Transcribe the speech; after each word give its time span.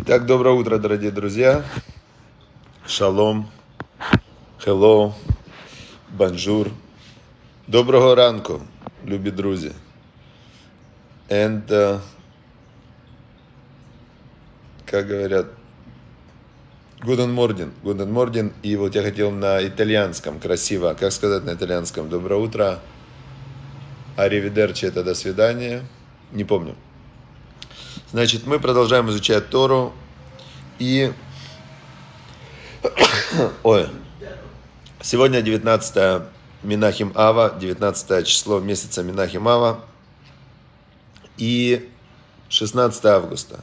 Итак, 0.00 0.26
доброе 0.26 0.54
утро, 0.54 0.78
дорогие 0.78 1.10
друзья. 1.10 1.64
Шалом. 2.86 3.50
Hello. 4.64 5.12
Bonjour. 6.10 6.70
Доброго 7.66 8.14
ранку, 8.14 8.60
любі 9.06 9.30
друзі. 9.30 9.72
And, 11.28 11.66
uh, 11.66 12.00
как 14.90 15.08
говорят, 15.08 15.46
Guten 17.04 17.34
Morgen, 17.34 17.70
Guten 17.82 18.12
Morgen. 18.12 18.50
И 18.62 18.76
вот 18.76 18.94
я 18.94 19.02
хотел 19.02 19.32
на 19.32 19.66
итальянском, 19.66 20.38
красиво, 20.38 20.94
как 20.94 21.12
сказать 21.12 21.44
на 21.44 21.54
итальянском, 21.54 22.08
доброе 22.08 22.40
утро. 22.40 22.78
Аривидерчи, 24.16 24.86
это 24.86 25.02
до 25.02 25.14
свидания. 25.14 25.82
Не 26.32 26.44
помню. 26.44 26.76
Значит, 28.10 28.46
мы 28.46 28.58
продолжаем 28.58 29.10
изучать 29.10 29.50
Тору. 29.50 29.92
И... 30.78 31.12
Ой. 33.62 33.86
Сегодня 35.02 35.42
19 35.42 36.22
Минахим 36.62 37.12
Ава, 37.14 37.54
19 37.60 38.26
число 38.26 38.60
месяца 38.60 39.02
Минахим 39.02 39.46
Ава. 39.46 39.84
И 41.36 41.86
16 42.48 43.04
августа. 43.04 43.60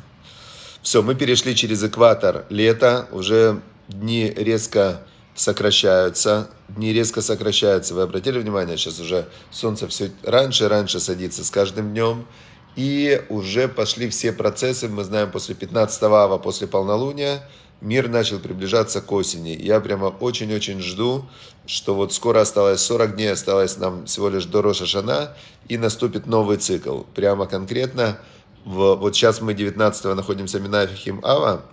Все, 0.83 1.01
мы 1.01 1.15
перешли 1.15 1.55
через 1.55 1.83
экватор 1.83 2.45
лета, 2.49 3.07
уже 3.11 3.61
дни 3.87 4.29
резко 4.29 5.01
сокращаются, 5.33 6.51
дни 6.69 6.93
резко 6.93 7.23
сокращаются. 7.23 7.95
Вы 7.95 8.03
обратили 8.03 8.37
внимание, 8.37 8.77
сейчас 8.77 8.99
уже 8.99 9.27
солнце 9.49 9.87
все 9.87 10.11
раньше 10.21 10.65
и 10.65 10.67
раньше 10.67 10.99
садится 10.99 11.43
с 11.43 11.49
каждым 11.49 11.89
днем. 11.93 12.27
И 12.75 13.21
уже 13.29 13.67
пошли 13.67 14.09
все 14.09 14.33
процессы, 14.33 14.89
мы 14.89 15.03
знаем, 15.03 15.31
после 15.31 15.55
15 15.55 16.03
ава, 16.03 16.37
после 16.37 16.67
полнолуния, 16.67 17.41
мир 17.79 18.09
начал 18.09 18.39
приближаться 18.39 19.01
к 19.01 19.11
осени. 19.11 19.57
Я 19.57 19.79
прямо 19.79 20.05
очень-очень 20.05 20.81
жду, 20.81 21.25
что 21.65 21.95
вот 21.95 22.13
скоро 22.13 22.41
осталось 22.41 22.81
40 22.81 23.15
дней, 23.15 23.31
осталось 23.31 23.77
нам 23.77 24.05
всего 24.05 24.29
лишь 24.29 24.45
до 24.45 24.61
Роша 24.61 24.85
Шана, 24.85 25.35
и 25.69 25.77
наступит 25.77 26.25
новый 26.25 26.57
цикл. 26.57 27.01
Прямо 27.15 27.45
конкретно, 27.45 28.19
в, 28.65 28.95
вот 28.95 29.15
сейчас 29.15 29.41
мы 29.41 29.53
19 29.53 30.05
находимся 30.15 30.59
в 30.59 30.61
Минафихим 30.61 31.21
Ава, 31.23 31.63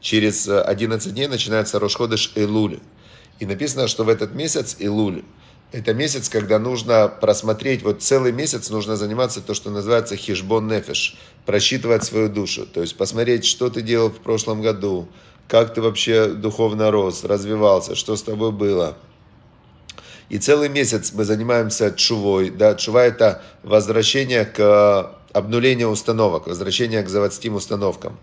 через 0.00 0.48
11 0.48 1.12
дней 1.12 1.26
начинается 1.26 1.78
Рошходыш 1.78 2.32
Элуль. 2.34 2.78
И 3.40 3.46
написано, 3.46 3.88
что 3.88 4.04
в 4.04 4.08
этот 4.08 4.34
месяц 4.34 4.76
Илуль, 4.78 5.22
это 5.72 5.94
месяц, 5.94 6.28
когда 6.28 6.58
нужно 6.58 7.08
просмотреть, 7.08 7.82
вот 7.82 8.02
целый 8.02 8.32
месяц 8.32 8.70
нужно 8.70 8.96
заниматься 8.96 9.40
то, 9.40 9.54
что 9.54 9.70
называется 9.70 10.16
хижбон 10.16 10.68
нефеш, 10.68 11.16
просчитывать 11.44 12.04
свою 12.04 12.28
душу. 12.28 12.66
То 12.66 12.80
есть 12.80 12.96
посмотреть, 12.96 13.44
что 13.44 13.68
ты 13.68 13.82
делал 13.82 14.10
в 14.10 14.18
прошлом 14.18 14.62
году, 14.62 15.08
как 15.48 15.74
ты 15.74 15.82
вообще 15.82 16.28
духовно 16.28 16.90
рос, 16.90 17.24
развивался, 17.24 17.94
что 17.94 18.16
с 18.16 18.22
тобой 18.22 18.52
было. 18.52 18.96
И 20.28 20.38
целый 20.38 20.68
месяц 20.68 21.12
мы 21.12 21.24
занимаемся 21.24 21.92
чувой. 21.92 22.50
Да, 22.50 22.74
чува 22.74 23.04
это 23.04 23.42
возвращение 23.62 24.44
к 24.44 25.12
обнулению 25.32 25.88
установок, 25.88 26.46
возвращение 26.46 27.02
к 27.02 27.08
заводским 27.08 27.54
установкам. 27.54 28.18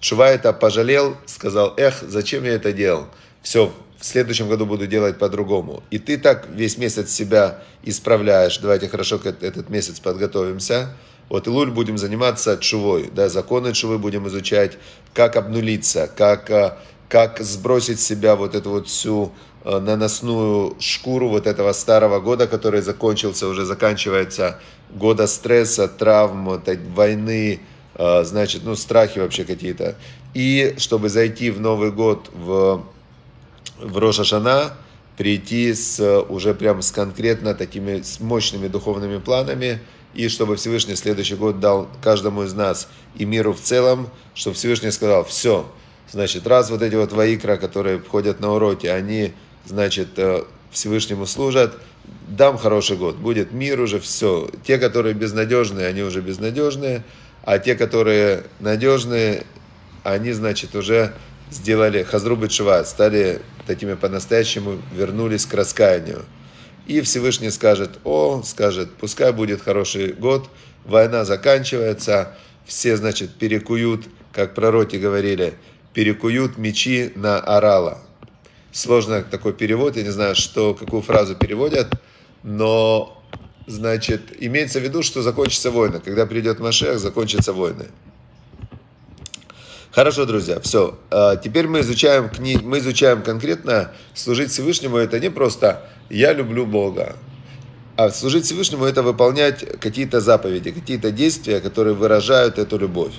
Чува 0.00 0.28
это 0.28 0.52
пожалел, 0.52 1.16
сказал, 1.24 1.72
эх, 1.76 2.02
зачем 2.02 2.44
я 2.44 2.52
это 2.52 2.72
делал? 2.72 3.06
Все, 3.42 3.72
в 3.98 4.04
следующем 4.04 4.48
году 4.48 4.66
буду 4.66 4.86
делать 4.86 5.18
по-другому. 5.18 5.82
И 5.90 5.98
ты 5.98 6.18
так 6.18 6.48
весь 6.50 6.78
месяц 6.78 7.10
себя 7.10 7.62
исправляешь. 7.82 8.58
Давайте 8.58 8.88
хорошо 8.88 9.16
этот 9.16 9.70
месяц 9.70 10.00
подготовимся. 10.00 10.94
Вот 11.28 11.48
Илуль 11.48 11.70
будем 11.70 11.98
заниматься 11.98 12.56
чувой, 12.56 13.10
да, 13.12 13.28
законы 13.28 13.72
чувы 13.72 13.98
будем 13.98 14.28
изучать, 14.28 14.78
как 15.12 15.36
обнулиться, 15.36 16.08
как, 16.14 16.50
э, 16.50 16.76
как 17.08 17.40
сбросить 17.40 17.98
с 17.98 18.06
себя 18.06 18.36
вот 18.36 18.54
эту 18.54 18.70
вот 18.70 18.86
всю 18.86 19.32
э, 19.64 19.78
наносную 19.80 20.76
шкуру 20.78 21.28
вот 21.28 21.48
этого 21.48 21.72
старого 21.72 22.20
года, 22.20 22.46
который 22.46 22.80
закончился, 22.80 23.48
уже 23.48 23.64
заканчивается 23.64 24.60
года 24.90 25.26
стресса, 25.26 25.88
травм, 25.88 26.62
войны, 26.94 27.60
э, 27.96 28.24
значит, 28.24 28.62
ну, 28.64 28.76
страхи 28.76 29.18
вообще 29.18 29.44
какие-то. 29.44 29.96
И 30.32 30.74
чтобы 30.78 31.08
зайти 31.08 31.50
в 31.50 31.60
Новый 31.60 31.90
год 31.90 32.30
в 32.32 32.84
в 33.80 33.98
Рошашана 33.98 34.74
прийти 35.16 35.72
с, 35.74 36.00
уже 36.22 36.54
прям 36.54 36.82
с 36.82 36.90
конкретно 36.90 37.54
такими 37.54 38.02
с 38.02 38.20
мощными 38.20 38.68
духовными 38.68 39.18
планами, 39.18 39.80
и 40.14 40.28
чтобы 40.28 40.56
Всевышний 40.56 40.96
следующий 40.96 41.34
год 41.34 41.60
дал 41.60 41.88
каждому 42.02 42.44
из 42.44 42.54
нас 42.54 42.88
и 43.16 43.24
миру 43.24 43.52
в 43.52 43.60
целом, 43.60 44.08
чтобы 44.34 44.56
Всевышний 44.56 44.90
сказал, 44.90 45.24
все, 45.24 45.70
значит, 46.10 46.46
раз 46.46 46.70
вот 46.70 46.82
эти 46.82 46.94
вот 46.94 47.12
воикра, 47.12 47.56
которые 47.56 47.98
входят 47.98 48.40
на 48.40 48.52
уроки, 48.52 48.86
они, 48.86 49.32
значит, 49.64 50.18
э, 50.18 50.44
Всевышнему 50.70 51.26
служат, 51.26 51.78
дам 52.28 52.58
хороший 52.58 52.96
год, 52.96 53.16
будет 53.16 53.52
мир 53.52 53.80
уже, 53.80 54.00
все. 54.00 54.50
Те, 54.64 54.78
которые 54.78 55.14
безнадежные, 55.14 55.86
они 55.86 56.02
уже 56.02 56.20
безнадежные, 56.20 57.02
а 57.44 57.58
те, 57.58 57.74
которые 57.74 58.44
надежные, 58.60 59.44
они, 60.02 60.32
значит, 60.32 60.74
уже 60.74 61.14
сделали 61.50 62.02
хазрубы 62.02 62.48
чува, 62.48 62.84
стали 62.84 63.40
такими 63.66 63.94
по-настоящему, 63.94 64.80
вернулись 64.94 65.46
к 65.46 65.54
раскаянию. 65.54 66.24
И 66.86 67.00
Всевышний 67.00 67.50
скажет, 67.50 67.98
о, 68.04 68.42
скажет, 68.44 68.94
пускай 68.94 69.32
будет 69.32 69.60
хороший 69.62 70.12
год, 70.12 70.48
война 70.84 71.24
заканчивается, 71.24 72.36
все, 72.64 72.96
значит, 72.96 73.34
перекуют, 73.34 74.06
как 74.32 74.54
пророки 74.54 74.96
говорили, 74.96 75.54
перекуют 75.94 76.58
мечи 76.58 77.12
на 77.16 77.38
орала. 77.38 77.98
Сложно 78.72 79.22
такой 79.22 79.52
перевод, 79.52 79.96
я 79.96 80.02
не 80.02 80.10
знаю, 80.10 80.34
что, 80.34 80.74
какую 80.74 81.02
фразу 81.02 81.34
переводят, 81.34 81.94
но, 82.42 83.22
значит, 83.66 84.32
имеется 84.38 84.78
в 84.78 84.82
виду, 84.82 85.02
что 85.02 85.22
закончится 85.22 85.70
война. 85.70 85.98
Когда 85.98 86.26
придет 86.26 86.60
Машех, 86.60 86.98
закончатся 86.98 87.52
войны. 87.52 87.86
Хорошо, 89.96 90.26
друзья, 90.26 90.60
все. 90.60 90.98
А, 91.10 91.36
теперь 91.36 91.68
мы 91.68 91.80
изучаем 91.80 92.28
кни... 92.28 92.58
мы 92.62 92.80
изучаем 92.80 93.22
конкретно 93.22 93.92
служить 94.12 94.50
Всевышнему. 94.50 94.98
Это 94.98 95.18
не 95.18 95.30
просто 95.30 95.88
я 96.10 96.34
люблю 96.34 96.66
Бога, 96.66 97.16
а 97.96 98.10
служить 98.10 98.44
Всевышнему 98.44 98.84
это 98.84 99.02
выполнять 99.02 99.64
какие-то 99.80 100.20
заповеди, 100.20 100.70
какие-то 100.72 101.10
действия, 101.12 101.60
которые 101.60 101.94
выражают 101.94 102.58
эту 102.58 102.76
любовь. 102.76 103.14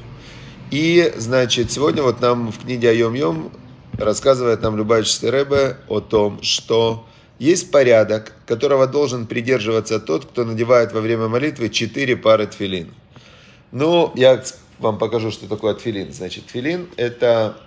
И, 0.70 1.12
значит, 1.18 1.72
сегодня 1.72 2.04
вот 2.04 2.22
нам 2.22 2.52
в 2.52 2.60
книге 2.60 2.92
Айом 2.92 3.16
Йом 3.16 3.52
рассказывает 3.98 4.62
нам 4.62 4.78
Любавичский 4.78 5.32
Рэбе 5.32 5.78
о 5.88 6.00
том, 6.00 6.44
что 6.44 7.08
есть 7.40 7.72
порядок, 7.72 8.34
которого 8.46 8.86
должен 8.86 9.26
придерживаться 9.26 10.00
тот, 10.00 10.26
кто 10.26 10.46
надевает 10.46 10.94
во 10.94 11.02
время 11.02 11.28
молитвы 11.28 11.70
четыре 11.70 12.16
пары 12.16 12.46
тфилин. 12.46 12.94
Ну, 13.72 14.12
я 14.16 14.44
вам 14.80 14.98
покажу, 14.98 15.32
что 15.32 15.48
такое 15.48 15.74
тфилин. 15.74 16.14
Значит, 16.14 16.48
тфилин 16.48 16.90
это 16.98 17.58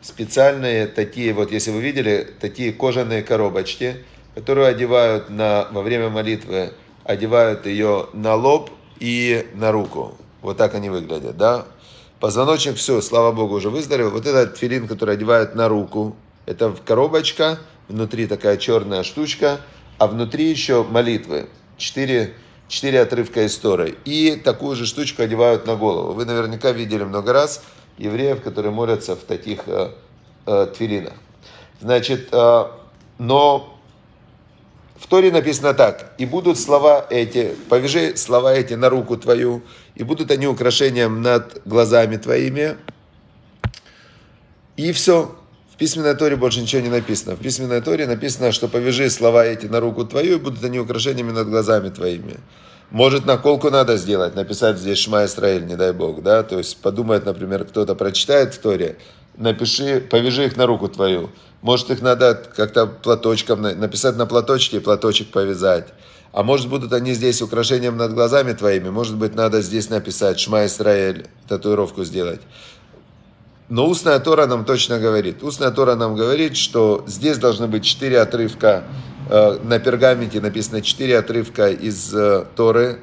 специальные 0.00 0.86
такие, 0.86 1.32
вот 1.32 1.52
если 1.52 1.70
вы 1.70 1.80
видели, 1.80 2.28
такие 2.40 2.72
кожаные 2.72 3.22
коробочки, 3.22 3.96
которые 4.34 4.68
одевают 4.68 5.30
на, 5.30 5.68
во 5.70 5.82
время 5.82 6.08
молитвы, 6.10 6.72
одевают 7.04 7.66
ее 7.66 8.08
на 8.12 8.34
лоб 8.34 8.70
и 8.98 9.46
на 9.54 9.72
руку. 9.72 10.16
Вот 10.40 10.56
так 10.56 10.74
они 10.74 10.90
выглядят, 10.90 11.36
да? 11.36 11.66
Позвоночник, 12.18 12.76
все, 12.76 13.00
слава 13.00 13.32
Богу, 13.32 13.56
уже 13.56 13.70
выздоровел. 13.70 14.10
Вот 14.10 14.26
этот 14.26 14.54
тфилин, 14.54 14.86
который 14.86 15.14
одевают 15.14 15.54
на 15.54 15.68
руку, 15.68 16.16
это 16.46 16.74
коробочка, 16.84 17.58
внутри 17.88 18.26
такая 18.26 18.56
черная 18.56 19.02
штучка, 19.02 19.60
а 19.98 20.06
внутри 20.06 20.48
еще 20.48 20.82
молитвы. 20.84 21.48
Четыре 21.76 22.34
четыре 22.72 23.02
отрывка 23.02 23.44
истории. 23.44 23.96
И 24.06 24.40
такую 24.42 24.76
же 24.76 24.86
штучку 24.86 25.22
одевают 25.22 25.66
на 25.66 25.76
голову. 25.76 26.14
Вы 26.14 26.24
наверняка 26.24 26.72
видели 26.72 27.04
много 27.04 27.34
раз 27.34 27.62
евреев, 27.98 28.42
которые 28.42 28.72
молятся 28.72 29.14
в 29.14 29.20
таких 29.20 29.60
э, 29.66 29.90
э, 30.46 30.66
твилинах. 30.74 31.12
Значит, 31.82 32.30
э, 32.32 32.64
но 33.18 33.78
в 34.96 35.06
Торе 35.06 35.30
написано 35.30 35.74
так, 35.74 36.14
и 36.16 36.24
будут 36.24 36.58
слова 36.58 37.06
эти, 37.10 37.54
повяжи 37.68 38.16
слова 38.16 38.54
эти 38.54 38.72
на 38.72 38.88
руку 38.88 39.18
твою, 39.18 39.62
и 39.94 40.02
будут 40.02 40.30
они 40.30 40.46
украшением 40.46 41.20
над 41.20 41.60
глазами 41.66 42.16
твоими, 42.16 42.78
и 44.78 44.92
все. 44.92 45.36
Письменной 45.82 46.14
Торе 46.14 46.36
больше 46.36 46.60
ничего 46.60 46.80
не 46.80 46.90
написано. 46.90 47.34
В 47.34 47.40
письменной 47.40 47.80
Торе 47.80 48.06
написано, 48.06 48.52
что 48.52 48.68
повяжи 48.68 49.10
слова 49.10 49.44
эти 49.44 49.66
на 49.66 49.80
руку 49.80 50.04
твою, 50.04 50.36
и 50.36 50.38
будут 50.38 50.62
они 50.62 50.78
украшениями 50.78 51.32
над 51.32 51.48
глазами 51.48 51.88
твоими. 51.88 52.36
Может, 52.92 53.26
наколку 53.26 53.68
надо 53.68 53.96
сделать, 53.96 54.36
написать 54.36 54.78
здесь 54.78 54.98
Шма 54.98 55.24
Исраиль, 55.24 55.66
не 55.66 55.74
дай 55.74 55.92
бог, 55.92 56.22
да? 56.22 56.44
То 56.44 56.58
есть 56.58 56.76
подумает, 56.80 57.26
например, 57.26 57.64
кто-то 57.64 57.96
прочитает 57.96 58.54
в 58.54 58.60
Торе, 58.60 58.96
напиши, 59.36 59.98
повяжи 59.98 60.44
их 60.44 60.56
на 60.56 60.66
руку 60.66 60.86
твою. 60.86 61.30
Может, 61.62 61.90
их 61.90 62.00
надо 62.00 62.40
как-то 62.54 62.86
платочком 62.86 63.62
написать 63.62 64.16
на 64.16 64.26
платочке 64.26 64.76
и 64.76 64.80
платочек 64.80 65.32
повязать. 65.32 65.88
А 66.30 66.44
может, 66.44 66.68
будут 66.68 66.92
они 66.92 67.12
здесь 67.12 67.42
украшением 67.42 67.96
над 67.96 68.14
глазами 68.14 68.52
твоими. 68.52 68.90
Может 68.90 69.16
быть, 69.16 69.34
надо 69.34 69.60
здесь 69.60 69.90
написать 69.90 70.38
Шма 70.38 70.64
Исраэль, 70.66 71.26
татуировку 71.48 72.04
сделать. 72.04 72.40
Но 73.72 73.86
устная 73.86 74.18
Тора 74.18 74.46
нам 74.46 74.66
точно 74.66 74.98
говорит. 74.98 75.42
Устная 75.42 75.70
Тора 75.70 75.94
нам 75.94 76.14
говорит, 76.14 76.58
что 76.58 77.04
здесь 77.06 77.38
должны 77.38 77.68
быть 77.68 77.86
четыре 77.86 78.20
отрывка. 78.20 78.84
Э, 79.30 79.58
на 79.62 79.78
пергаменте 79.78 80.42
написано 80.42 80.82
четыре 80.82 81.16
отрывка 81.16 81.70
из 81.70 82.14
э, 82.14 82.44
Торы. 82.54 82.98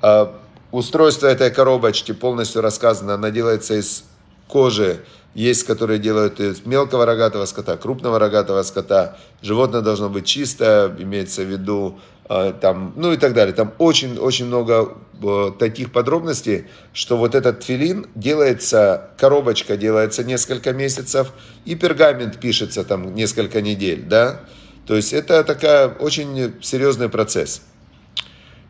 Э, 0.00 0.28
устройство 0.70 1.26
этой 1.26 1.50
коробочки 1.50 2.12
полностью 2.12 2.62
рассказано. 2.62 3.12
Она 3.12 3.30
делается 3.30 3.74
из 3.74 4.04
кожи. 4.48 5.04
Есть, 5.34 5.64
которые 5.64 5.98
делают 5.98 6.38
из 6.38 6.64
мелкого 6.64 7.04
рогатого 7.04 7.44
скота, 7.46 7.76
крупного 7.76 8.18
рогатого 8.18 8.62
скота. 8.62 9.18
Животное 9.42 9.80
должно 9.80 10.08
быть 10.08 10.26
чистое, 10.26 10.94
имеется 10.98 11.42
в 11.42 11.46
виду 11.46 11.98
а, 12.26 12.52
там, 12.52 12.92
ну 12.96 13.12
и 13.12 13.16
так 13.16 13.34
далее. 13.34 13.52
Там 13.52 13.72
очень-очень 13.78 14.46
много 14.46 14.96
э, 15.22 15.50
таких 15.58 15.92
подробностей, 15.92 16.66
что 16.92 17.16
вот 17.16 17.34
этот 17.34 17.60
тфилин 17.60 18.06
делается, 18.14 19.10
коробочка 19.18 19.76
делается 19.76 20.24
несколько 20.24 20.72
месяцев, 20.72 21.32
и 21.66 21.74
пергамент 21.74 22.40
пишется 22.40 22.84
там 22.84 23.14
несколько 23.14 23.60
недель, 23.60 24.02
да. 24.02 24.40
То 24.86 24.96
есть 24.96 25.12
это 25.12 25.44
такая 25.44 25.88
очень 25.88 26.54
серьезный 26.62 27.08
процесс. 27.08 27.62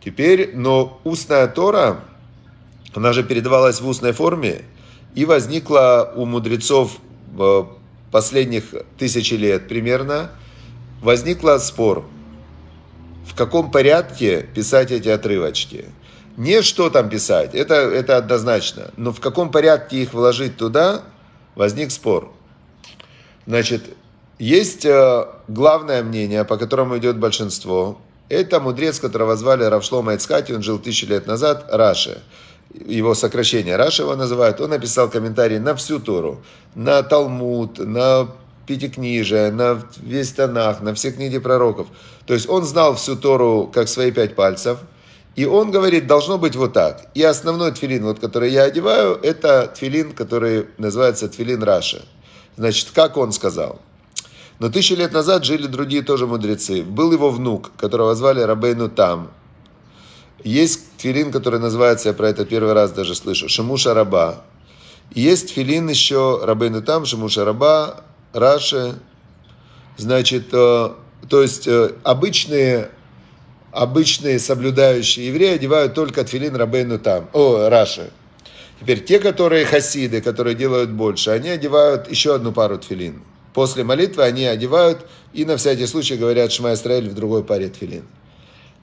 Теперь, 0.05 0.51
но 0.55 1.01
устная 1.05 1.47
Тора, 1.47 2.01
она 2.95 3.13
же 3.13 3.23
передавалась 3.23 3.81
в 3.81 3.89
устной 3.89 4.13
форме, 4.13 4.63
и 5.15 5.25
возникла 5.25 6.13
у 6.17 6.25
мудрецов 6.25 6.99
последних 8.11 8.75
тысячи 8.99 9.35
лет 9.35 9.69
примерно, 9.69 10.31
возникла 11.03 11.59
спор– 11.59 12.05
в 13.25 13.35
каком 13.35 13.71
порядке 13.71 14.47
писать 14.55 14.93
эти 14.93 15.09
отрывочки. 15.09 15.87
Не 16.37 16.63
что 16.63 16.91
там 16.91 17.09
писать, 17.09 17.55
это, 17.55 17.75
это 17.75 18.17
однозначно, 18.17 18.91
но 18.97 19.13
в 19.13 19.21
каком 19.21 19.51
порядке 19.51 20.03
их 20.03 20.13
вложить 20.13 20.57
туда, 20.57 21.03
возник 21.55 21.91
спор. 21.91 22.33
Значит, 23.47 23.85
есть 24.39 24.85
э, 24.85 25.27
главное 25.47 26.03
мнение, 26.03 26.45
по 26.45 26.57
которому 26.57 26.99
идет 26.99 27.19
большинство. 27.19 27.99
Это 28.29 28.59
мудрец, 28.59 28.99
которого 28.99 29.37
звали 29.37 29.65
Равшлома 29.65 30.17
Ицкати, 30.17 30.53
он 30.53 30.63
жил 30.63 30.79
тысячи 30.79 31.05
лет 31.05 31.27
назад, 31.27 31.67
Раши. 31.71 32.21
Его 32.75 33.15
сокращение 33.15 33.77
Раши 33.77 34.03
его 34.03 34.17
называют. 34.17 34.61
Он 34.61 34.71
написал 34.71 35.09
комментарий 35.09 35.59
на 35.59 35.77
всю 35.77 36.01
Тору, 36.01 36.43
на 36.75 37.03
Талмуд, 37.03 37.79
на 37.79 38.29
Пятикнижие, 38.67 39.53
на 39.53 39.81
весь 39.99 40.33
Танах, 40.33 40.81
на 40.81 40.93
все 40.95 41.13
книги 41.13 41.39
пророков. 41.39 41.87
То 42.27 42.35
есть 42.35 42.49
он 42.49 42.65
знал 42.65 42.97
всю 42.97 43.15
Тору 43.15 43.71
как 43.73 43.89
свои 43.89 44.11
пять 44.11 44.35
пальцев. 44.35 44.79
И 45.37 45.45
он 45.47 45.71
говорит, 45.71 46.07
должно 46.07 46.39
быть 46.39 46.57
вот 46.57 46.73
так. 46.73 47.11
И 47.15 47.23
основной 47.23 47.73
тфилин, 47.73 48.05
вот, 48.05 48.21
который 48.21 48.51
я 48.51 48.65
одеваю, 48.65 49.19
это 49.23 49.67
тфилин, 49.67 50.13
который 50.13 50.67
называется 50.79 51.29
тфилин 51.29 51.63
Раша. 51.63 52.03
Значит, 52.57 52.91
как 52.93 53.17
он 53.17 53.33
сказал? 53.33 53.81
Но 54.61 54.69
тысячи 54.69 54.93
лет 54.93 55.13
назад 55.13 55.45
жили 55.45 55.67
другие 55.67 56.03
тоже 56.03 56.27
мудрецы. 56.27 56.83
Был 56.83 57.13
его 57.13 57.31
внук, 57.31 57.73
которого 57.77 58.15
звали 58.15 58.41
Рабейну 58.41 58.89
Там. 58.89 59.31
Есть 60.43 60.81
тфилин, 60.99 61.31
который 61.31 61.61
называется, 61.61 62.09
я 62.09 62.15
про 62.15 62.29
это 62.29 62.45
первый 62.45 62.73
раз 62.73 62.93
даже 62.93 63.15
слышу, 63.15 63.49
Шамуша 63.49 63.95
Раба. 63.95 64.45
Есть 65.15 65.49
тфилин 65.49 65.89
еще 65.89 66.41
Рабейну 66.43 66.83
Там, 66.83 67.07
Шамуша 67.07 67.45
Раба, 67.45 68.05
Раши. 68.33 68.95
Значит, 69.97 70.49
э, 70.53 70.89
то 71.29 71.43
есть 71.43 71.69
э, 71.69 71.93
обычные, 72.03 72.91
обычные 73.71 74.39
соблюдающие 74.39 75.29
евреи 75.29 75.55
одевают 75.55 75.95
только 75.95 76.25
тфилин 76.25 76.57
Рабейну 76.57 76.99
там, 76.99 77.29
о, 77.33 77.69
Раши. 77.69 78.11
Теперь 78.81 79.05
те, 79.05 79.21
которые 79.21 79.65
хасиды, 79.65 80.21
которые 80.21 80.57
делают 80.57 80.91
больше, 80.91 81.31
они 81.31 81.49
одевают 81.49 82.11
еще 82.11 82.35
одну 82.35 82.53
пару 82.53 82.77
тфилин. 82.77 83.23
После 83.55 83.85
молитвы 83.85 84.25
они 84.25 84.45
одевают 84.45 85.07
и 85.33 85.45
на 85.45 85.57
всякий 85.57 85.87
случай 85.87 86.17
говорят 86.17 86.51
Шма 86.51 86.75
Исраэль 86.75 87.09
в 87.09 87.15
другой 87.15 87.45
паре 87.45 87.69
тфилин. 87.69 88.05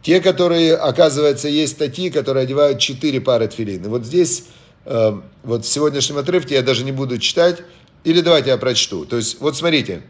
Те, 0.02 0.20
которые, 0.20 0.76
оказывается, 0.76 1.48
есть 1.48 1.78
такие, 1.78 2.12
которые 2.12 2.44
одевают 2.44 2.80
четыре 2.80 3.22
пары 3.22 3.48
тфилин. 3.48 3.86
И 3.86 3.88
вот 3.88 4.06
здесь, 4.06 4.46
э, 4.86 5.20
вот 5.44 5.66
в 5.66 5.68
сегодняшнем 5.68 6.18
отрывке 6.18 6.56
я 6.56 6.62
даже 6.62 6.84
не 6.84 6.92
буду 6.92 7.18
читать, 7.20 7.62
или 8.04 8.22
давайте 8.22 8.50
я 8.50 8.58
прочту. 8.58 9.06
То 9.06 9.18
есть, 9.18 9.40
вот 9.40 9.56
смотрите, 9.56 10.02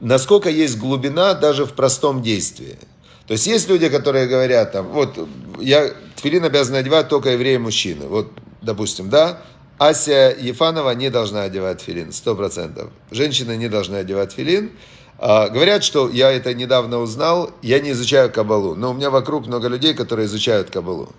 насколько 0.00 0.48
есть 0.48 0.78
глубина 0.78 1.34
даже 1.34 1.64
в 1.64 1.72
простом 1.72 2.22
действии. 2.22 2.78
То 3.26 3.32
есть 3.32 3.46
есть 3.46 3.68
люди, 3.68 3.88
которые 3.88 4.26
говорят 4.26 4.72
там, 4.72 4.88
вот 4.88 5.18
я 5.60 5.92
тфилин 6.16 6.44
обязан 6.44 6.76
одевать 6.76 7.08
только 7.08 7.30
евреи 7.30 7.56
мужчины. 7.58 8.06
Вот, 8.06 8.30
допустим, 8.62 9.10
да, 9.10 9.42
Ася 9.78 10.34
Ефанова 10.38 10.90
не 10.90 11.10
должна 11.10 11.42
одевать 11.42 11.80
филин, 11.80 12.12
сто 12.12 12.34
процентов. 12.34 12.90
Женщины 13.10 13.56
не 13.56 13.68
должны 13.68 13.96
одевать 13.96 14.32
филин. 14.32 14.72
А, 15.18 15.48
говорят, 15.48 15.82
что 15.84 16.08
я 16.08 16.30
это 16.30 16.54
недавно 16.54 16.98
узнал, 16.98 17.50
я 17.60 17.80
не 17.80 17.90
изучаю 17.90 18.30
кабалу, 18.32 18.74
но 18.74 18.92
у 18.92 18.94
меня 18.94 19.10
вокруг 19.10 19.46
много 19.46 19.68
людей, 19.68 19.94
которые 19.94 20.26
изучают 20.26 20.70
кабалу. 20.70 21.12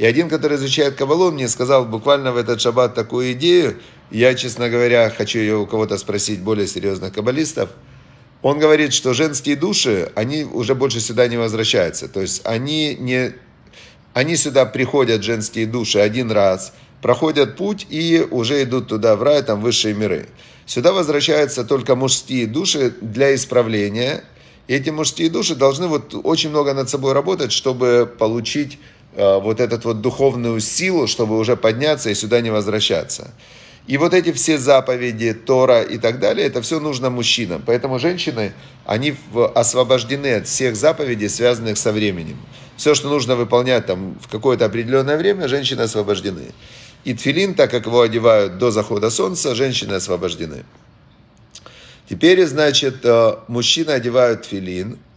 И 0.00 0.06
один, 0.06 0.30
который 0.30 0.56
изучает 0.56 0.94
Кабалу, 0.94 1.30
мне 1.30 1.46
сказал 1.46 1.84
буквально 1.84 2.32
в 2.32 2.38
этот 2.38 2.58
шаббат 2.62 2.94
такую 2.94 3.32
идею. 3.32 3.76
Я, 4.10 4.34
честно 4.34 4.70
говоря, 4.70 5.10
хочу 5.10 5.38
ее 5.40 5.58
у 5.58 5.66
кого-то 5.66 5.98
спросить, 5.98 6.40
более 6.40 6.66
серьезных 6.66 7.12
каббалистов. 7.12 7.68
Он 8.40 8.58
говорит, 8.58 8.94
что 8.94 9.12
женские 9.12 9.56
души, 9.56 10.10
они 10.14 10.44
уже 10.44 10.74
больше 10.74 11.00
сюда 11.00 11.28
не 11.28 11.36
возвращаются. 11.36 12.08
То 12.08 12.22
есть 12.22 12.40
они, 12.46 12.94
не, 12.94 13.34
они 14.14 14.36
сюда 14.36 14.64
приходят, 14.64 15.22
женские 15.22 15.66
души, 15.66 15.98
один 15.98 16.32
раз, 16.32 16.72
проходят 17.02 17.56
путь 17.56 17.86
и 17.90 18.26
уже 18.30 18.62
идут 18.62 18.88
туда, 18.88 19.16
в 19.16 19.22
рай, 19.22 19.42
там 19.42 19.60
высшие 19.60 19.94
миры. 19.94 20.28
Сюда 20.66 20.92
возвращаются 20.92 21.64
только 21.64 21.96
мужские 21.96 22.46
души 22.46 22.94
для 23.00 23.34
исправления. 23.34 24.24
И 24.68 24.74
эти 24.74 24.90
мужские 24.90 25.30
души 25.30 25.56
должны 25.56 25.88
вот 25.88 26.14
очень 26.22 26.50
много 26.50 26.74
над 26.74 26.88
собой 26.88 27.12
работать, 27.12 27.50
чтобы 27.50 28.12
получить 28.18 28.78
Э, 29.12 29.40
вот 29.40 29.58
эту 29.58 29.88
вот 29.88 30.00
духовную 30.00 30.60
силу, 30.60 31.08
чтобы 31.08 31.36
уже 31.36 31.56
подняться 31.56 32.10
и 32.10 32.14
сюда 32.14 32.40
не 32.40 32.50
возвращаться. 32.50 33.32
И 33.88 33.98
вот 33.98 34.14
эти 34.14 34.30
все 34.30 34.56
заповеди, 34.56 35.34
Тора 35.34 35.82
и 35.82 35.98
так 35.98 36.20
далее, 36.20 36.46
это 36.46 36.62
все 36.62 36.78
нужно 36.78 37.10
мужчинам. 37.10 37.60
Поэтому 37.66 37.98
женщины, 37.98 38.52
они 38.84 39.16
освобождены 39.54 40.34
от 40.34 40.46
всех 40.46 40.76
заповедей, 40.76 41.28
связанных 41.28 41.76
со 41.76 41.90
временем. 41.90 42.36
Все, 42.76 42.94
что 42.94 43.08
нужно 43.08 43.34
выполнять 43.34 43.86
там 43.86 44.16
в 44.20 44.28
какое-то 44.28 44.64
определенное 44.66 45.16
время, 45.16 45.48
женщины 45.48 45.80
освобождены. 45.80 46.52
И 47.04 47.14
тфилин, 47.14 47.54
так 47.54 47.70
как 47.70 47.86
его 47.86 48.02
одевают 48.02 48.58
до 48.58 48.70
захода 48.70 49.10
солнца, 49.10 49.54
женщины 49.54 49.94
освобождены. 49.94 50.64
Теперь, 52.08 52.44
значит, 52.46 53.04
э, 53.04 53.36
мужчины 53.48 53.90
одевают 53.90 54.42
тфилин– 54.42 54.98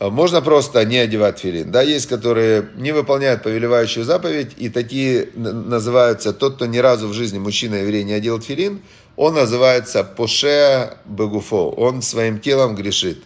а 0.00 0.08
можно 0.08 0.40
просто 0.40 0.82
не 0.86 0.96
одевать 0.96 1.40
филин. 1.40 1.70
Да, 1.70 1.82
есть, 1.82 2.06
которые 2.06 2.70
не 2.76 2.92
выполняют 2.92 3.42
повелевающую 3.42 4.02
заповедь, 4.02 4.52
и 4.56 4.70
такие 4.70 5.28
называются, 5.34 6.32
тот, 6.32 6.56
кто 6.56 6.64
ни 6.64 6.78
разу 6.78 7.06
в 7.06 7.12
жизни, 7.12 7.38
мужчина 7.38 7.74
еврей, 7.74 8.02
не 8.02 8.14
одел 8.14 8.40
филин, 8.40 8.80
он 9.16 9.34
называется 9.34 10.02
поше 10.02 10.96
бегуфо, 11.04 11.68
он 11.68 12.00
своим 12.00 12.40
телом 12.40 12.76
грешит. 12.76 13.22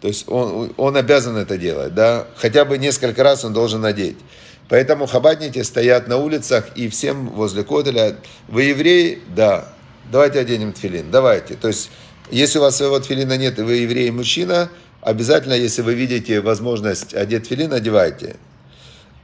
То 0.00 0.08
есть 0.08 0.26
он, 0.26 0.72
он 0.78 0.96
обязан 0.96 1.36
это 1.36 1.58
делать, 1.58 1.94
да, 1.94 2.26
хотя 2.36 2.64
бы 2.64 2.78
несколько 2.78 3.22
раз 3.22 3.44
он 3.44 3.52
должен 3.52 3.82
надеть. 3.82 4.16
Поэтому 4.68 5.06
хабадники 5.06 5.62
стоят 5.62 6.08
на 6.08 6.16
улицах 6.16 6.68
и 6.74 6.88
всем 6.88 7.28
возле 7.28 7.64
Котеля, 7.64 8.16
вы 8.48 8.64
евреи? 8.64 9.20
Да. 9.34 9.68
Давайте 10.10 10.38
оденем 10.38 10.72
тфилин, 10.72 11.10
давайте. 11.10 11.54
То 11.54 11.68
есть, 11.68 11.90
если 12.30 12.58
у 12.58 12.62
вас 12.62 12.76
своего 12.76 12.98
тфилина 12.98 13.36
нет, 13.36 13.58
и 13.58 13.62
вы 13.62 13.76
еврей 13.76 14.10
мужчина– 14.10 14.70
обязательно, 15.04 15.52
если 15.52 15.82
вы 15.82 15.94
видите 15.94 16.40
возможность 16.40 17.14
одеть 17.14 17.46
филин, 17.46 17.72
одевайте. 17.72 18.36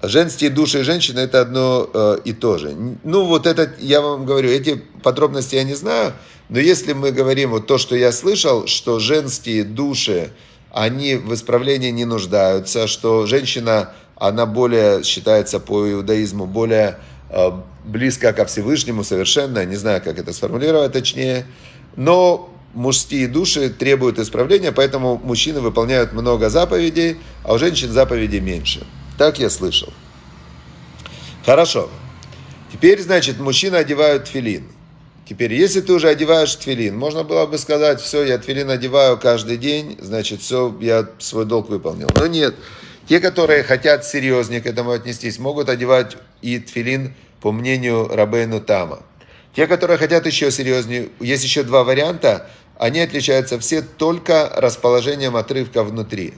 Женские 0.02 0.50
души 0.50 0.80
и 0.80 0.82
женщины 0.82 1.20
это 1.20 1.40
одно 1.40 1.90
э, 1.92 2.18
и 2.24 2.32
то 2.32 2.58
же. 2.58 2.74
Ну, 3.02 3.24
вот 3.24 3.46
это, 3.46 3.70
я 3.80 4.00
вам 4.00 4.24
говорю, 4.24 4.48
эти 4.48 4.82
подробности 5.02 5.56
я 5.56 5.64
не 5.64 5.74
знаю, 5.74 6.14
но 6.48 6.58
если 6.58 6.94
мы 6.94 7.12
говорим 7.12 7.50
вот 7.50 7.66
то, 7.66 7.76
что 7.76 7.96
я 7.96 8.12
слышал, 8.12 8.66
что 8.66 8.98
женские 8.98 9.64
души, 9.64 10.30
они 10.70 11.16
в 11.16 11.34
исправлении 11.34 11.90
не 11.90 12.04
нуждаются, 12.04 12.86
что 12.86 13.26
женщина, 13.26 13.92
она 14.20 14.44
более, 14.46 15.02
считается 15.02 15.58
по 15.58 15.90
иудаизму, 15.90 16.46
более 16.46 16.98
э, 17.30 17.50
близко 17.84 18.32
ко 18.34 18.44
Всевышнему 18.44 19.02
совершенно, 19.02 19.64
не 19.64 19.76
знаю, 19.76 20.02
как 20.02 20.18
это 20.18 20.32
сформулировать 20.34 20.92
точнее, 20.92 21.46
но 21.96 22.50
мужские 22.74 23.28
души 23.28 23.70
требуют 23.70 24.18
исправления, 24.18 24.72
поэтому 24.72 25.18
мужчины 25.24 25.60
выполняют 25.60 26.12
много 26.12 26.50
заповедей, 26.50 27.16
а 27.44 27.54
у 27.54 27.58
женщин 27.58 27.90
заповедей 27.90 28.40
меньше. 28.40 28.86
Так 29.16 29.38
я 29.38 29.48
слышал. 29.48 29.92
Хорошо. 31.46 31.88
Теперь, 32.70 33.00
значит, 33.00 33.40
мужчины 33.40 33.76
одевают 33.76 34.24
тфилин. 34.24 34.64
Теперь, 35.26 35.54
если 35.54 35.80
ты 35.80 35.94
уже 35.94 36.08
одеваешь 36.08 36.54
тфилин, 36.54 36.96
можно 36.96 37.24
было 37.24 37.46
бы 37.46 37.56
сказать, 37.56 38.02
все, 38.02 38.24
я 38.24 38.36
тфилин 38.36 38.68
одеваю 38.68 39.16
каждый 39.16 39.56
день, 39.56 39.96
значит, 39.98 40.42
все, 40.42 40.76
я 40.80 41.08
свой 41.18 41.46
долг 41.46 41.70
выполнил. 41.70 42.08
Но 42.16 42.26
нет. 42.26 42.54
Те, 43.08 43.20
которые 43.20 43.62
хотят 43.62 44.04
серьезнее 44.04 44.60
к 44.60 44.66
этому 44.66 44.92
отнестись, 44.92 45.38
могут 45.38 45.68
одевать 45.68 46.16
и 46.42 46.58
тфилин 46.58 47.14
по 47.40 47.52
мнению 47.52 48.08
Рабейну 48.08 48.60
Тама. 48.60 49.00
Те, 49.54 49.66
которые 49.66 49.98
хотят 49.98 50.26
еще 50.26 50.50
серьезнее, 50.50 51.08
есть 51.18 51.42
еще 51.42 51.62
два 51.64 51.82
варианта, 51.82 52.48
они 52.78 53.00
отличаются 53.00 53.58
все 53.58 53.82
только 53.82 54.50
расположением 54.56 55.36
отрывка 55.36 55.82
внутри. 55.82 56.34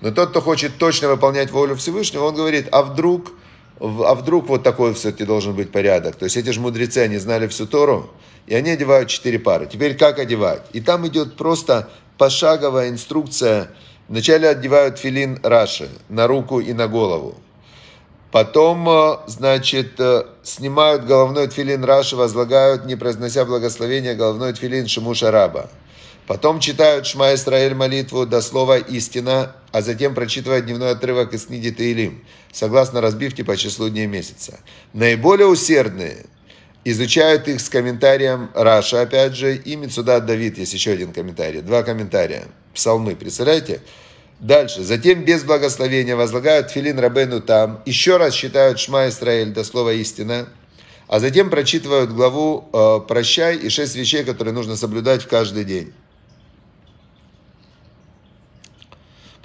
Но 0.00 0.10
тот, 0.10 0.30
кто 0.30 0.40
хочет 0.40 0.76
точно 0.78 1.08
выполнять 1.08 1.50
волю 1.50 1.76
Всевышнего, 1.76 2.24
он 2.24 2.34
говорит, 2.34 2.68
а 2.72 2.82
вдруг, 2.82 3.32
а 3.80 4.14
вдруг 4.14 4.48
вот 4.48 4.62
такой 4.62 4.94
все-таки 4.94 5.24
должен 5.24 5.54
быть 5.54 5.72
порядок. 5.72 6.16
То 6.16 6.24
есть 6.24 6.36
эти 6.36 6.50
же 6.50 6.60
мудрецы, 6.60 6.98
они 6.98 7.16
знали 7.18 7.46
всю 7.46 7.66
Тору, 7.66 8.10
и 8.46 8.54
они 8.54 8.70
одевают 8.70 9.08
четыре 9.08 9.38
пары. 9.38 9.66
Теперь 9.66 9.96
как 9.96 10.18
одевать? 10.18 10.62
И 10.72 10.80
там 10.80 11.06
идет 11.06 11.36
просто 11.36 11.88
пошаговая 12.18 12.90
инструкция. 12.90 13.70
Вначале 14.08 14.48
одевают 14.48 14.98
филин 14.98 15.40
Раши 15.42 15.88
на 16.08 16.26
руку 16.26 16.60
и 16.60 16.72
на 16.72 16.86
голову. 16.86 17.34
Потом, 18.30 18.88
э, 18.88 19.18
значит, 19.26 19.98
э, 19.98 20.24
снимают 20.42 21.04
головной 21.06 21.48
тфилин 21.48 21.84
Раши, 21.84 22.16
возлагают, 22.16 22.84
не 22.84 22.94
произнося 22.94 23.44
благословения, 23.44 24.14
головной 24.14 24.52
тфилин 24.52 24.86
Шимуша 24.86 25.30
Раба. 25.30 25.70
Потом 26.26 26.58
читают 26.60 27.06
Шма 27.06 27.34
Исраэль 27.34 27.74
молитву 27.74 28.26
до 28.26 28.42
слова 28.42 28.78
«истина», 28.78 29.54
а 29.70 29.80
затем 29.80 30.14
прочитывают 30.14 30.66
дневной 30.66 30.90
отрывок 30.90 31.32
из 31.32 31.46
книги 31.46 31.70
Таилим, 31.70 32.24
согласно 32.52 33.00
разбивке 33.00 33.44
по 33.44 33.56
числу 33.56 33.88
дней 33.88 34.06
месяца. 34.06 34.58
Наиболее 34.92 35.46
усердные 35.46 36.26
изучают 36.90 37.48
их 37.48 37.60
с 37.60 37.68
комментарием 37.68 38.48
Раша, 38.54 39.00
опять 39.00 39.34
же, 39.34 39.56
и 39.56 39.74
Мецудат 39.74 40.24
Давид, 40.24 40.56
есть 40.56 40.72
еще 40.72 40.92
один 40.92 41.12
комментарий, 41.12 41.60
два 41.60 41.82
комментария, 41.82 42.44
псалмы, 42.74 43.16
представляете? 43.16 43.80
Дальше. 44.38 44.84
Затем 44.84 45.24
без 45.24 45.42
благословения 45.42 46.14
возлагают 46.14 46.70
филин 46.70 47.00
Рабену 47.00 47.40
там, 47.40 47.82
еще 47.86 48.18
раз 48.18 48.34
читают 48.34 48.78
Шма 48.78 49.08
Исраэль 49.08 49.52
до 49.52 49.64
слова 49.64 49.94
истина, 49.94 50.48
а 51.08 51.18
затем 51.18 51.50
прочитывают 51.50 52.12
главу 52.12 52.68
э, 52.72 53.00
«Прощай» 53.08 53.56
и 53.56 53.68
шесть 53.68 53.96
вещей, 53.96 54.22
которые 54.22 54.54
нужно 54.54 54.76
соблюдать 54.76 55.22
в 55.24 55.28
каждый 55.28 55.64
день. 55.64 55.92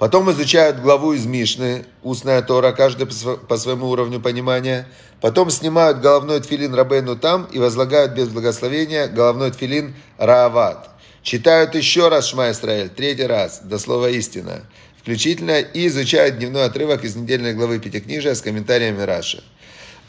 Потом 0.02 0.28
изучают 0.32 0.80
главу 0.80 1.12
из 1.12 1.26
Мишны, 1.26 1.84
устная 2.02 2.42
Тора, 2.42 2.72
каждый 2.72 3.06
по 3.06 3.56
своему 3.56 3.88
уровню 3.88 4.18
понимания. 4.18 4.88
Потом 5.20 5.48
снимают 5.48 6.00
головной 6.00 6.40
тфилин 6.40 6.74
Рабену 6.74 7.14
там 7.14 7.44
и 7.52 7.60
возлагают 7.60 8.10
без 8.10 8.26
благословения 8.26 9.06
головной 9.06 9.52
тфилин 9.52 9.94
Раават. 10.18 10.90
Читают 11.22 11.76
еще 11.76 12.08
раз 12.08 12.26
Шма 12.26 12.50
Исраэль, 12.50 12.88
третий 12.88 13.26
раз, 13.26 13.60
до 13.60 13.78
слова 13.78 14.10
истина, 14.10 14.64
включительно, 15.00 15.60
и 15.60 15.86
изучают 15.86 16.38
дневной 16.38 16.64
отрывок 16.64 17.04
из 17.04 17.14
недельной 17.14 17.54
главы 17.54 17.78
Пятикнижия 17.78 18.34
с 18.34 18.42
комментариями 18.42 19.02
Раши. 19.02 19.44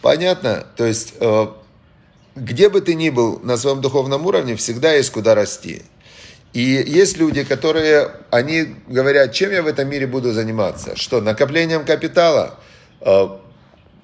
Понятно? 0.01 0.65
То 0.75 0.88
есть, 0.88 1.13
э, 1.19 1.47
где 2.35 2.69
бы 2.69 2.81
ты 2.81 2.95
ни 2.95 3.12
был 3.12 3.41
на 3.43 3.57
своем 3.57 3.79
духовном 3.79 4.25
уровне, 4.25 4.55
всегда 4.55 4.91
есть 4.91 5.12
куда 5.12 5.35
расти. 5.35 5.83
И 6.53 6.62
есть 6.62 7.17
люди, 7.17 7.43
которые, 7.43 8.12
они 8.29 8.75
говорят, 8.88 9.33
чем 9.33 9.51
я 9.51 9.63
в 9.63 9.67
этом 9.67 9.89
мире 9.89 10.05
буду 10.07 10.31
заниматься? 10.31 10.95
Что, 10.95 11.19
накоплением 11.19 11.83
капитала? 11.83 12.60
Э, 13.01 13.27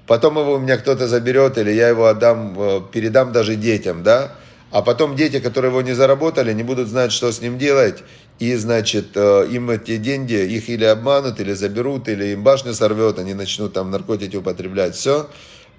потом 0.08 0.40
его 0.40 0.56
у 0.56 0.60
меня 0.60 0.78
кто-то 0.78 1.08
заберет, 1.08 1.58
или 1.58 1.72
я 1.72 1.90
его 1.90 2.08
отдам, 2.08 2.56
э, 2.60 2.82
передам 2.92 3.32
даже 3.32 3.56
детям, 3.56 4.02
да? 4.02 4.36
а 4.72 4.82
потом 4.82 5.16
дети, 5.16 5.40
которые 5.40 5.72
его 5.72 5.82
не 5.82 5.94
заработали, 5.94 6.54
не 6.54 6.64
будут 6.64 6.88
знать, 6.88 7.12
что 7.12 7.32
с 7.32 7.42
ним 7.42 7.58
делать, 7.58 8.04
и, 8.38 8.56
значит, 8.56 9.10
э, 9.16 9.48
им 9.52 9.70
эти 9.70 9.98
деньги, 9.98 10.34
их 10.34 10.70
или 10.70 10.86
обманут, 10.86 11.40
или 11.40 11.54
заберут, 11.54 12.08
или 12.08 12.28
им 12.28 12.44
башню 12.44 12.74
сорвет, 12.74 13.20
они 13.20 13.34
начнут 13.34 13.74
там 13.74 13.92
наркотики 13.92 14.38
употреблять, 14.38 14.96
все. 14.96 15.30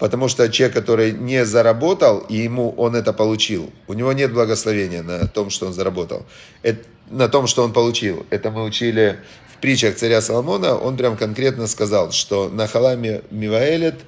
Потому 0.01 0.29
что 0.29 0.49
человек, 0.49 0.75
который 0.75 1.13
не 1.13 1.45
заработал, 1.45 2.19
и 2.29 2.39
ему 2.39 2.71
он 2.71 2.97
это 2.97 3.13
получил, 3.13 3.71
у 3.87 3.93
него 3.93 4.13
нет 4.13 4.33
благословения 4.33 5.03
на 5.03 5.29
том, 5.29 5.51
что 5.51 5.67
он 5.67 5.73
заработал, 5.73 6.27
это, 6.63 6.85
на 7.11 7.29
том, 7.29 7.47
что 7.47 7.63
он 7.63 7.73
получил. 7.73 8.27
Это 8.31 8.51
мы 8.51 8.65
учили 8.65 9.21
в 9.55 9.61
притчах 9.61 9.95
царя 9.95 10.21
Соломона, 10.21 10.75
он 10.77 10.97
прям 10.97 11.17
конкретно 11.17 11.69
сказал, 11.69 12.11
что 12.11 12.49
на 12.49 12.67
халаме 12.67 13.23
миваэлет, 13.31 14.01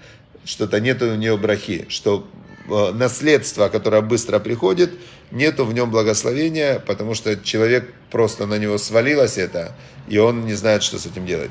что-то 0.44 0.80
нет 0.80 1.00
у 1.02 1.14
нее 1.14 1.36
брахи, 1.36 1.86
что 1.88 2.26
Э, 2.68 2.92
наследство, 2.92 3.68
которое 3.68 4.02
быстро 4.02 4.38
приходит, 4.38 4.92
нету 5.30 5.64
в 5.64 5.74
нем 5.74 5.90
благословения, 5.90 6.78
потому 6.78 7.14
что 7.14 7.36
человек 7.36 7.92
просто 8.10 8.46
на 8.46 8.58
него 8.58 8.78
свалилось 8.78 9.36
это, 9.36 9.74
и 10.08 10.18
он 10.18 10.46
не 10.46 10.54
знает, 10.54 10.82
что 10.82 10.98
с 10.98 11.06
этим 11.06 11.26
делать. 11.26 11.50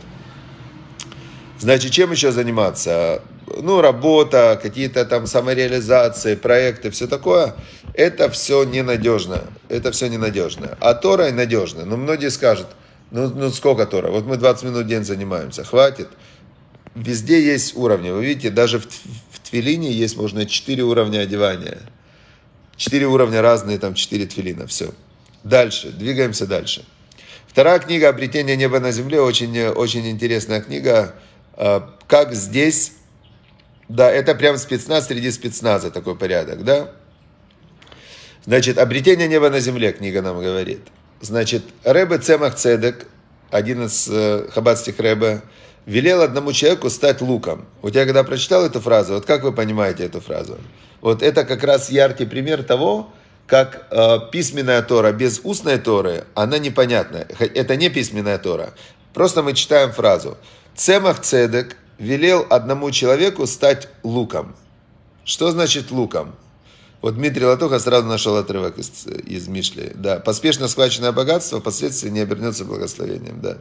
Значит, 1.60 1.91
чем 1.91 2.12
еще 2.12 2.31
заниматься? 2.31 3.21
Ну, 3.62 3.81
работа, 3.81 4.60
какие-то 4.62 5.05
там 5.05 5.27
самореализации, 5.27 6.36
проекты, 6.36 6.91
все 6.91 7.08
такое. 7.08 7.55
Это 7.93 8.29
все 8.29 8.63
ненадежно. 8.63 9.43
Это 9.70 9.91
все 9.91 10.08
ненадежно. 10.08 10.77
А 10.79 10.93
Тора 10.93 11.31
надежно. 11.31 11.86
Но 11.86 11.98
многие 11.98 12.29
скажут, 12.29 12.67
ну, 13.12 13.29
ну 13.29 13.50
сколько 13.51 13.86
Тора? 13.86 14.12
Вот 14.12 14.25
мы 14.25 14.38
20 14.38 14.63
минут 14.63 14.86
в 14.86 14.88
день 14.88 15.03
занимаемся, 15.03 15.63
хватит. 15.63 16.10
Везде 16.96 17.41
есть 17.41 17.75
уровни. 17.75 18.10
Вы 18.10 18.25
видите, 18.25 18.50
даже 18.50 18.79
в, 18.79 18.88
тфилине 19.43 19.91
есть, 19.91 20.17
можно, 20.17 20.46
четыре 20.46 20.84
уровня 20.84 21.20
одевания. 21.20 21.79
Четыре 22.77 23.05
уровня 23.05 23.41
разные, 23.41 23.77
там 23.77 23.93
четыре 23.93 24.25
тфилина, 24.25 24.67
все. 24.67 24.93
Дальше, 25.43 25.89
двигаемся 25.89 26.48
дальше. 26.48 26.86
Вторая 27.48 27.79
книга 27.79 28.08
«Обретение 28.08 28.55
неба 28.55 28.79
на 28.79 28.91
земле» 28.91 29.20
очень, 29.20 29.67
очень 29.67 30.10
интересная 30.10 30.62
книга. 30.62 31.15
А, 31.53 31.98
как 32.08 32.34
здесь, 32.34 32.93
да, 33.91 34.10
это 34.10 34.36
прям 34.36 34.57
спецназ 34.57 35.07
среди 35.07 35.31
спецназа, 35.31 35.91
такой 35.91 36.15
порядок, 36.15 36.63
да? 36.63 36.91
Значит, 38.45 38.77
«Обретение 38.77 39.27
неба 39.27 39.50
на 39.50 39.60
земле» 39.60 39.91
книга 39.91 40.21
нам 40.21 40.39
говорит. 40.39 40.79
Значит, 41.19 41.63
Рэбе 41.83 42.17
Цемах 42.17 42.55
Цедек, 42.55 43.05
один 43.50 43.86
из 43.86 44.07
э, 44.10 44.48
хаббатских 44.53 44.98
Рэбе, 44.98 45.41
велел 45.86 46.21
одному 46.21 46.53
человеку 46.53 46.89
стать 46.89 47.19
луком. 47.21 47.65
Вот 47.81 47.93
я 47.93 48.05
когда 48.05 48.24
прочитал 48.24 48.65
эту 48.65 48.79
фразу, 48.79 49.15
вот 49.15 49.25
как 49.25 49.43
вы 49.43 49.51
понимаете 49.51 50.05
эту 50.05 50.21
фразу? 50.21 50.57
Вот 51.01 51.21
это 51.21 51.43
как 51.43 51.62
раз 51.63 51.89
яркий 51.89 52.25
пример 52.25 52.63
того, 52.63 53.12
как 53.45 53.88
э, 53.91 54.19
письменная 54.31 54.81
Тора 54.83 55.12
без 55.12 55.41
устной 55.43 55.77
Торы, 55.77 56.24
она 56.33 56.60
непонятна. 56.60 57.27
Это 57.39 57.75
не 57.75 57.89
письменная 57.89 58.38
Тора. 58.38 58.74
Просто 59.13 59.43
мы 59.43 59.53
читаем 59.53 59.91
фразу. 59.91 60.38
Цемах 60.75 61.19
Цедек 61.19 61.75
велел 62.01 62.46
одному 62.50 62.89
человеку 62.91 63.46
стать 63.46 63.88
луком. 64.03 64.55
Что 65.24 65.51
значит 65.51 65.91
луком? 65.91 66.36
Вот 67.01 67.15
Дмитрий 67.15 67.46
Латуха 67.46 67.79
сразу 67.79 68.08
нашел 68.08 68.36
отрывок 68.38 68.77
из, 68.79 69.05
из 69.08 69.48
Мишли. 69.48 69.91
Да. 69.93 70.20
Поспешно 70.20 70.67
схваченное 70.67 71.12
богатство 71.12 71.60
впоследствии 71.60 72.10
не 72.10 72.20
обернется 72.22 72.65
благословением. 72.65 73.39
Да. 73.41 73.58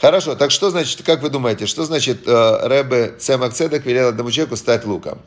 Хорошо, 0.00 0.34
так 0.34 0.50
что 0.50 0.70
значит, 0.70 1.02
как 1.02 1.22
вы 1.22 1.30
думаете, 1.30 1.66
что 1.66 1.84
значит 1.84 2.26
э, 2.26 2.66
Рэбе 2.66 3.14
Цемак 3.18 3.54
Цедек 3.54 3.86
велел 3.86 4.08
одному 4.08 4.30
человеку 4.30 4.56
стать 4.56 4.84
луком? 4.84 5.20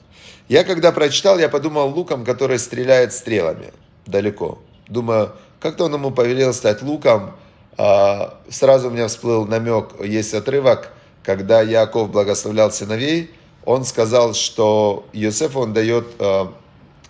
Я 0.50 0.64
когда 0.64 0.92
прочитал, 0.92 1.40
я 1.40 1.50
подумал 1.50 1.90
луком, 1.90 2.26
который 2.26 2.60
стреляет 2.60 3.14
стрелами 3.14 3.74
далеко. 4.06 4.60
Думаю, 4.88 5.32
как-то 5.60 5.86
он 5.86 5.94
ему 5.94 6.12
повелел 6.12 6.54
стать 6.54 6.82
луком. 6.82 7.36
Э, 7.78 8.32
сразу 8.50 8.90
у 8.90 8.92
меня 8.92 9.08
всплыл 9.08 9.46
намек, 9.46 9.94
есть 10.04 10.34
отрывок, 10.34 10.92
когда 11.30 11.62
Яков 11.62 12.10
благословлял 12.10 12.72
сыновей, 12.72 13.30
он 13.64 13.86
сказал, 13.86 14.34
что 14.34 15.06
Йосеф 15.14 15.56
он 15.56 15.74
дает, 15.74 16.08
э, 16.18 16.48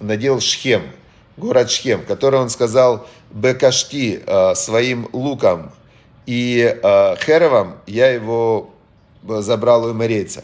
надел 0.02 0.42
Шхем, 0.42 0.82
город 1.38 1.72
Шхем, 1.72 2.04
который 2.04 2.38
он 2.38 2.50
сказал 2.50 3.08
Бекашти 3.32 4.22
э, 4.28 4.56
своим 4.56 5.08
луком, 5.14 5.72
и 6.26 6.78
э, 6.84 7.16
Херовом 7.26 7.78
я 7.88 8.10
его 8.10 8.72
забрал 9.24 9.86
у 9.86 9.94
эмирейцев. 9.94 10.44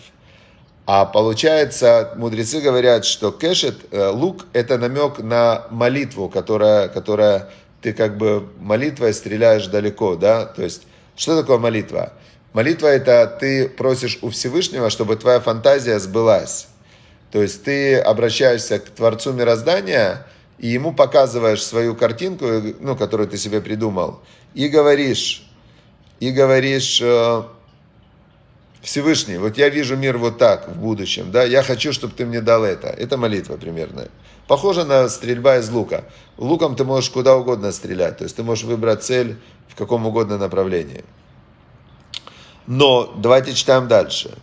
А 0.86 1.04
получается, 1.04 2.14
мудрецы 2.16 2.62
говорят, 2.62 3.04
что 3.04 3.34
кешет, 3.34 3.76
э, 3.92 4.08
лук, 4.08 4.46
это 4.54 4.78
намек 4.78 5.20
на 5.20 5.66
молитву, 5.70 6.30
которая, 6.30 6.88
которая 6.88 7.50
ты 7.82 7.92
как 7.92 8.18
бы 8.18 8.48
молитвой 8.58 9.14
стреляешь 9.14 9.68
далеко, 9.68 10.16
да? 10.16 10.46
То 10.46 10.64
есть, 10.64 10.84
что 11.18 11.38
такое 11.38 11.58
молитва? 11.58 11.98
Молитва 11.98 12.14
это 12.62 13.28
ты 13.40 13.70
просишь 13.70 14.20
у 14.22 14.30
Всевышнего, 14.30 14.90
чтобы 14.90 15.16
твоя 15.16 15.40
фантазия 15.40 16.00
сбылась. 16.00 16.68
То 17.32 17.42
есть 17.42 17.64
ты 17.64 17.98
обращаешься 17.98 18.80
к 18.80 18.90
Творцу 18.90 19.34
мироздания 19.34 20.26
и 20.58 20.68
ему 20.68 20.94
показываешь 20.94 21.64
свою 21.64 21.96
картинку, 21.96 22.46
ну, 22.80 22.96
которую 22.96 23.28
ты 23.28 23.38
себе 23.38 23.60
придумал, 23.62 24.22
и 24.54 24.70
говоришь, 24.70 25.46
и 26.20 26.32
говоришь, 26.32 27.02
э, 27.02 27.44
Всевышний, 28.82 29.38
вот 29.38 29.58
я 29.58 29.70
вижу 29.70 29.98
мир 29.98 30.18
вот 30.18 30.38
так 30.38 30.70
в 30.70 30.80
будущем, 30.80 31.32
да, 31.32 31.44
я 31.44 31.64
хочу, 31.64 31.92
чтобы 31.92 32.14
ты 32.14 32.26
мне 32.26 32.40
дал 32.40 32.64
это. 32.64 32.88
Это 32.88 33.18
молитва 33.18 33.58
примерно. 33.58 34.08
Похоже 34.48 34.86
на 34.86 35.10
стрельба 35.10 35.58
из 35.58 35.70
лука. 35.70 36.06
Луком 36.38 36.76
ты 36.76 36.84
можешь 36.84 37.10
куда 37.10 37.36
угодно 37.36 37.72
стрелять, 37.72 38.18
то 38.18 38.24
есть 38.24 38.36
ты 38.36 38.44
можешь 38.44 38.64
выбрать 38.64 39.04
цель 39.04 39.38
в 39.68 39.76
каком 39.76 40.06
угодно 40.06 40.38
направлении. 40.38 41.04
Но 42.68 43.14
давайте 43.18 43.54
читаем 43.54 43.88
дальше. 43.88 44.36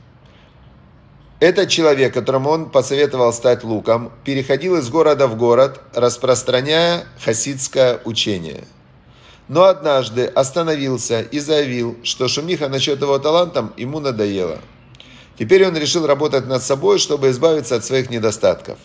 Этот 1.40 1.68
человек, 1.68 2.14
которому 2.14 2.50
он 2.50 2.70
посоветовал 2.70 3.32
стать 3.32 3.64
луком, 3.64 4.12
переходил 4.24 4.76
из 4.76 4.88
города 4.88 5.26
в 5.26 5.36
город, 5.36 5.80
распространяя 5.92 7.04
хасидское 7.24 8.00
учение. 8.04 8.64
Но 9.48 9.64
однажды 9.64 10.26
остановился 10.26 11.20
и 11.20 11.40
заявил, 11.40 11.96
что 12.04 12.28
шумиха 12.28 12.68
насчет 12.68 13.02
его 13.02 13.18
талантом 13.18 13.72
ему 13.76 13.98
надоело. 13.98 14.60
Теперь 15.36 15.66
он 15.66 15.76
решил 15.76 16.06
работать 16.06 16.46
над 16.46 16.62
собой, 16.62 17.00
чтобы 17.00 17.30
избавиться 17.30 17.74
от 17.74 17.84
своих 17.84 18.08
недостатков. 18.08 18.78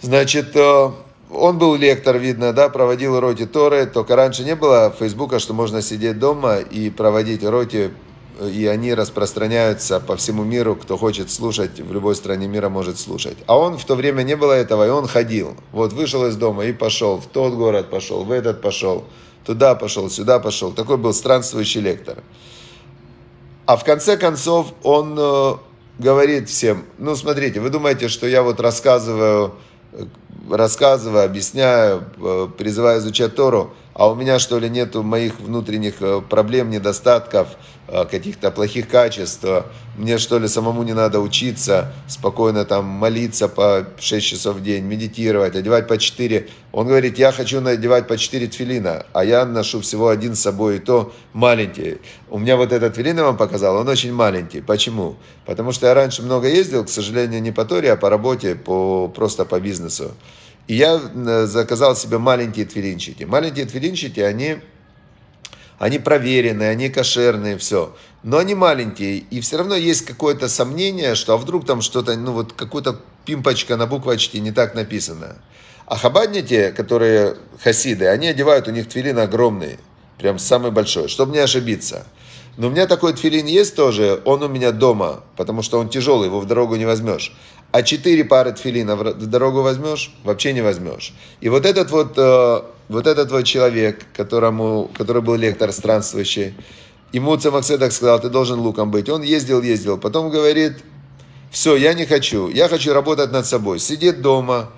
Значит, 0.00 0.56
э, 0.56 0.90
он 1.32 1.58
был 1.58 1.76
лектор, 1.76 2.18
видно, 2.18 2.52
да, 2.52 2.68
проводил 2.68 3.14
уроки 3.14 3.46
Торы, 3.46 3.86
только 3.86 4.16
раньше 4.16 4.44
не 4.44 4.56
было 4.56 4.94
Фейсбука, 4.98 5.38
что 5.38 5.54
можно 5.54 5.82
сидеть 5.82 6.18
дома 6.18 6.58
и 6.58 6.90
проводить 6.90 7.44
уроки 7.44 7.92
и 8.40 8.66
они 8.66 8.94
распространяются 8.94 10.00
по 10.00 10.16
всему 10.16 10.44
миру, 10.44 10.74
кто 10.76 10.96
хочет 10.96 11.30
слушать, 11.30 11.78
в 11.78 11.92
любой 11.92 12.14
стране 12.14 12.48
мира 12.48 12.68
может 12.68 12.98
слушать. 12.98 13.36
А 13.46 13.58
он 13.58 13.76
в 13.76 13.84
то 13.84 13.94
время 13.94 14.22
не 14.22 14.36
было 14.36 14.52
этого, 14.52 14.86
и 14.86 14.90
он 14.90 15.06
ходил. 15.06 15.56
Вот 15.72 15.92
вышел 15.92 16.26
из 16.26 16.36
дома 16.36 16.64
и 16.64 16.72
пошел, 16.72 17.18
в 17.18 17.26
тот 17.26 17.54
город 17.54 17.90
пошел, 17.90 18.24
в 18.24 18.32
этот 18.32 18.62
пошел, 18.62 19.04
туда 19.44 19.74
пошел, 19.74 20.08
сюда 20.08 20.38
пошел. 20.38 20.72
Такой 20.72 20.96
был 20.96 21.12
странствующий 21.12 21.80
лектор. 21.80 22.22
А 23.66 23.76
в 23.76 23.84
конце 23.84 24.16
концов 24.16 24.72
он 24.82 25.16
э, 25.18 25.54
говорит 25.98 26.48
всем, 26.48 26.84
ну 26.98 27.14
смотрите, 27.14 27.60
вы 27.60 27.70
думаете, 27.70 28.08
что 28.08 28.26
я 28.26 28.42
вот 28.42 28.58
рассказываю, 28.58 29.48
э, 29.48 29.50
рассказываю, 30.50 31.24
объясняю, 31.24 32.04
э, 32.18 32.48
призываю 32.56 32.98
изучать 33.00 33.34
Тору, 33.34 33.74
а 34.00 34.08
у 34.08 34.14
меня 34.14 34.38
что 34.38 34.58
ли 34.58 34.70
нету 34.70 35.02
моих 35.02 35.40
внутренних 35.40 36.00
э, 36.00 36.22
проблем, 36.22 36.70
недостатков, 36.70 37.48
э, 37.86 38.06
каких-то 38.06 38.50
плохих 38.50 38.88
качеств, 38.88 39.44
мне 39.98 40.16
что 40.16 40.38
ли 40.38 40.48
самому 40.48 40.82
не 40.84 40.94
надо 40.94 41.20
учиться, 41.20 41.92
спокойно 42.08 42.64
там 42.64 42.86
молиться 42.86 43.46
по 43.46 43.86
6 43.98 44.26
часов 44.26 44.56
в 44.56 44.62
день, 44.62 44.84
медитировать, 44.84 45.54
одевать 45.54 45.86
по 45.86 45.98
4. 45.98 46.48
Он 46.72 46.86
говорит, 46.86 47.18
я 47.18 47.30
хочу 47.30 47.60
надевать 47.60 48.08
по 48.08 48.16
4 48.16 48.46
тфилина, 48.46 49.04
а 49.12 49.22
я 49.22 49.44
ношу 49.44 49.82
всего 49.82 50.08
один 50.08 50.34
с 50.34 50.40
собой, 50.40 50.76
и 50.76 50.78
то 50.78 51.12
маленький. 51.34 51.98
У 52.30 52.38
меня 52.38 52.56
вот 52.56 52.72
этот 52.72 52.94
тфилин 52.94 53.18
я 53.18 53.24
вам 53.24 53.36
показал, 53.36 53.76
он 53.76 53.86
очень 53.86 54.14
маленький. 54.14 54.62
Почему? 54.62 55.16
Потому 55.44 55.72
что 55.72 55.88
я 55.88 55.92
раньше 55.92 56.22
много 56.22 56.48
ездил, 56.48 56.86
к 56.86 56.88
сожалению, 56.88 57.42
не 57.42 57.52
по 57.52 57.66
Торе, 57.66 57.92
а 57.92 57.96
по 57.96 58.08
работе, 58.08 58.54
по, 58.54 59.08
просто 59.08 59.44
по 59.44 59.60
бизнесу. 59.60 60.12
И 60.70 60.74
я 60.74 61.00
э, 61.02 61.46
заказал 61.46 61.96
себе 61.96 62.18
маленькие 62.18 62.64
твилинчики. 62.64 63.24
Маленькие 63.24 63.66
твилинчики, 63.66 64.20
они, 64.20 64.58
они 65.80 65.98
проверенные, 65.98 66.70
они 66.70 66.90
кошерные, 66.90 67.58
все. 67.58 67.96
Но 68.22 68.38
они 68.38 68.54
маленькие, 68.54 69.16
и 69.16 69.40
все 69.40 69.56
равно 69.56 69.74
есть 69.74 70.04
какое-то 70.04 70.48
сомнение, 70.48 71.16
что 71.16 71.34
а 71.34 71.38
вдруг 71.38 71.66
там 71.66 71.82
что-то, 71.82 72.16
ну 72.16 72.30
вот 72.30 72.52
какая-то 72.52 73.00
пимпочка 73.24 73.76
на 73.76 73.88
буквочке 73.88 74.38
не 74.38 74.52
так 74.52 74.76
написано. 74.76 75.38
А 75.86 75.96
хабадники, 75.96 76.70
которые 76.70 77.34
хасиды, 77.60 78.06
они 78.06 78.28
одевают, 78.28 78.68
у 78.68 78.70
них 78.70 78.88
твилин 78.88 79.18
огромный, 79.18 79.76
прям 80.18 80.38
самый 80.38 80.70
большой, 80.70 81.08
чтобы 81.08 81.32
не 81.32 81.40
ошибиться. 81.40 82.06
Но 82.60 82.66
у 82.66 82.70
меня 82.70 82.86
такой 82.86 83.14
тфилин 83.14 83.46
есть 83.46 83.74
тоже, 83.74 84.20
он 84.26 84.42
у 84.42 84.48
меня 84.48 84.70
дома, 84.70 85.24
потому 85.38 85.62
что 85.62 85.78
он 85.78 85.88
тяжелый, 85.88 86.26
его 86.26 86.40
в 86.40 86.46
дорогу 86.46 86.76
не 86.76 86.84
возьмешь. 86.84 87.34
А 87.72 87.82
четыре 87.82 88.22
пары 88.22 88.52
тфилина 88.52 88.96
в 88.96 89.26
дорогу 89.26 89.62
возьмешь? 89.62 90.14
Вообще 90.24 90.52
не 90.52 90.60
возьмешь. 90.60 91.14
И 91.40 91.48
вот 91.48 91.64
этот 91.64 91.90
вот, 91.90 92.18
э, 92.18 92.60
вот 92.90 93.06
этот 93.06 93.32
вот 93.32 93.44
человек, 93.44 94.04
которому, 94.14 94.90
который 94.94 95.22
был 95.22 95.36
лектор 95.36 95.72
странствующий, 95.72 96.54
ему 97.12 97.34
Цамакседок 97.34 97.92
сказал, 97.92 98.20
ты 98.20 98.28
должен 98.28 98.60
луком 98.60 98.90
быть. 98.90 99.08
Он 99.08 99.22
ездил, 99.22 99.62
ездил. 99.62 99.96
Потом 99.96 100.28
говорит, 100.28 100.84
все, 101.50 101.76
я 101.76 101.94
не 101.94 102.04
хочу. 102.04 102.50
Я 102.50 102.68
хочу 102.68 102.92
работать 102.92 103.32
над 103.32 103.46
собой. 103.46 103.78
Сидеть 103.78 104.20
дома, 104.20 104.68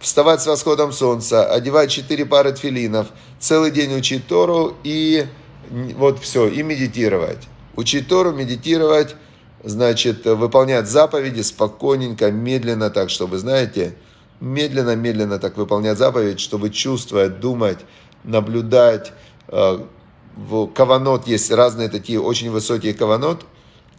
вставать 0.00 0.42
с 0.42 0.48
восходом 0.48 0.90
солнца, 0.90 1.44
одевать 1.44 1.92
четыре 1.92 2.26
пары 2.26 2.50
тфилинов, 2.50 3.06
целый 3.38 3.70
день 3.70 3.96
учить 3.96 4.26
Тору 4.26 4.74
и 4.82 5.26
вот 5.72 6.18
все, 6.20 6.48
и 6.48 6.62
медитировать. 6.62 7.48
Учить 7.76 8.08
Тору, 8.08 8.32
медитировать, 8.32 9.16
значит, 9.64 10.26
выполнять 10.26 10.88
заповеди 10.88 11.40
спокойненько, 11.40 12.30
медленно, 12.30 12.90
так, 12.90 13.08
чтобы, 13.08 13.38
знаете, 13.38 13.94
медленно-медленно 14.40 15.38
так 15.38 15.56
выполнять 15.56 15.96
заповедь, 15.96 16.40
чтобы 16.40 16.70
чувствовать, 16.70 17.40
думать, 17.40 17.78
наблюдать. 18.24 19.12
Э, 19.48 19.78
каванот 20.74 21.26
есть 21.26 21.50
разные 21.50 21.88
такие 21.88 22.20
очень 22.20 22.50
высокие 22.50 22.92
каванот, 22.92 23.46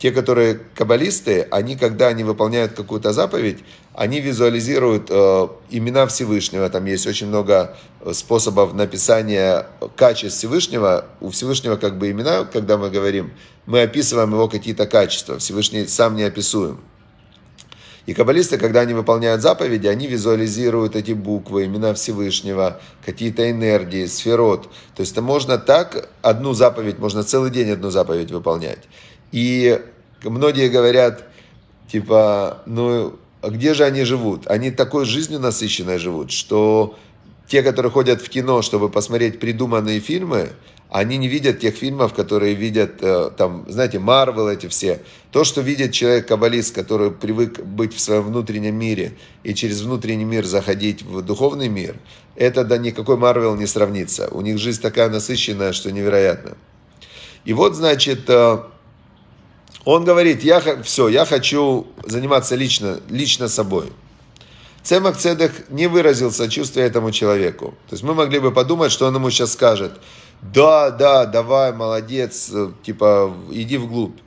те, 0.04 0.12
которые 0.12 0.60
каббалисты, 0.76 1.48
они, 1.50 1.78
когда 1.78 2.10
они 2.10 2.26
выполняют 2.26 2.74
какую-то 2.74 3.14
заповедь, 3.14 3.60
они 3.94 4.20
визуализируют 4.20 5.08
э, 5.10 5.48
имена 5.70 6.08
Всевышнего. 6.08 6.70
Там 6.70 6.84
есть 6.84 7.08
очень 7.08 7.28
много 7.28 7.78
э, 8.02 8.12
способов 8.12 8.74
написания 8.74 9.66
качеств 9.96 10.40
Всевышнего. 10.40 11.06
У 11.22 11.30
Всевышнего 11.30 11.78
как 11.78 11.98
бы 11.98 12.12
имена, 12.12 12.44
когда 12.44 12.78
мы 12.78 12.90
говорим, 12.90 13.32
мы 13.66 13.82
описываем 13.84 14.34
его 14.34 14.50
какие-то 14.50 14.88
качества. 14.88 15.40
Всевышний 15.40 15.88
сам 15.88 16.18
не 16.18 16.24
описуем. 16.24 16.82
И 18.06 18.14
каббалисты, 18.14 18.58
когда 18.58 18.82
они 18.82 18.94
выполняют 18.94 19.42
заповеди, 19.42 19.88
они 19.88 20.08
визуализируют 20.08 20.98
эти 20.98 21.14
буквы, 21.14 21.64
имена 21.64 21.94
Всевышнего, 21.94 22.82
какие-то 23.06 23.50
энергии, 23.50 24.08
сферот. 24.08 24.64
То 24.96 25.00
есть 25.00 25.14
это 25.14 25.22
можно 25.22 25.58
так, 25.58 26.10
одну 26.22 26.52
заповедь, 26.52 27.00
можно 27.00 27.24
целый 27.24 27.52
день 27.52 27.70
одну 27.70 27.90
заповедь 27.90 28.32
выполнять. 28.32 28.80
И 29.32 29.82
многие 30.30 30.70
говорят, 30.70 31.28
типа, 31.92 32.64
ну, 32.66 33.16
а 33.42 33.50
где 33.50 33.74
же 33.74 33.84
они 33.84 34.04
живут? 34.04 34.48
Они 34.48 34.72
такой 34.72 35.06
жизнью 35.06 35.40
насыщенной 35.40 35.98
живут, 35.98 36.32
что 36.32 36.98
те, 37.48 37.62
которые 37.62 37.92
ходят 37.92 38.22
в 38.22 38.30
кино, 38.30 38.62
чтобы 38.62 38.90
посмотреть 38.90 39.40
придуманные 39.40 40.00
фильмы, 40.00 40.50
они 40.90 41.18
не 41.18 41.28
видят 41.28 41.60
тех 41.60 41.76
фильмов, 41.76 42.14
которые 42.14 42.54
видят, 42.54 43.02
э, 43.02 43.32
там, 43.36 43.66
знаете, 43.68 43.98
Марвел 43.98 44.48
эти 44.48 44.68
все. 44.68 45.02
То, 45.32 45.44
что 45.44 45.62
видит 45.62 45.92
человек-каббалист, 45.92 46.76
который 46.76 47.10
привык 47.10 47.60
быть 47.62 47.96
в 47.96 48.00
своем 48.00 48.24
внутреннем 48.24 48.76
мире 48.76 49.14
и 49.44 49.56
через 49.56 49.82
внутренний 49.82 50.24
мир 50.24 50.46
заходить 50.46 51.02
в 51.02 51.24
духовный 51.24 51.68
мир, 51.68 51.96
это 52.36 52.64
да 52.64 52.78
никакой 52.78 53.18
Марвел 53.18 53.56
не 53.56 53.66
сравнится. 53.66 54.28
У 54.30 54.42
них 54.42 54.60
жизнь 54.60 54.82
такая 54.82 55.10
насыщенная, 55.10 55.74
что 55.74 55.92
невероятно. 55.92 56.58
И 57.44 57.54
вот, 57.54 57.76
значит, 57.76 58.30
э, 58.30 58.60
он 59.86 60.06
говорит, 60.06 60.44
я, 60.44 60.62
все, 60.84 61.10
я 61.10 61.26
хочу 61.26 61.88
заниматься 62.06 62.56
лично, 62.56 63.00
лично 63.10 63.48
собой. 63.48 63.92
Цемах 64.82 65.18
Цедек 65.18 65.70
не 65.70 65.88
выразил 65.88 66.32
сочувствия 66.32 66.84
этому 66.84 67.12
человеку. 67.12 67.74
То 67.90 67.94
есть 67.94 68.04
мы 68.04 68.14
могли 68.14 68.40
бы 68.40 68.52
подумать, 68.52 68.92
что 68.92 69.08
он 69.08 69.16
ему 69.16 69.30
сейчас 69.30 69.54
скажет, 69.54 69.94
да, 70.42 70.92
да, 70.92 71.26
давай, 71.26 71.72
молодец, 71.72 72.52
типа, 72.84 73.34
иди 73.52 73.78
вглубь. 73.78 74.20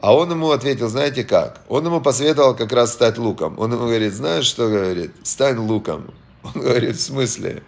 А 0.00 0.14
он 0.14 0.30
ему 0.30 0.50
ответил, 0.50 0.88
знаете 0.88 1.24
как? 1.24 1.62
Он 1.68 1.84
ему 1.86 2.00
посоветовал 2.00 2.54
как 2.54 2.72
раз 2.72 2.92
стать 2.92 3.16
луком. 3.16 3.58
Он 3.58 3.72
ему 3.72 3.84
говорит, 3.84 4.12
знаешь, 4.12 4.44
что 4.44 4.68
говорит? 4.68 5.12
Стань 5.22 5.58
луком. 5.58 6.12
Он 6.42 6.60
говорит, 6.60 6.96
в 6.96 7.00
смысле? 7.00 7.62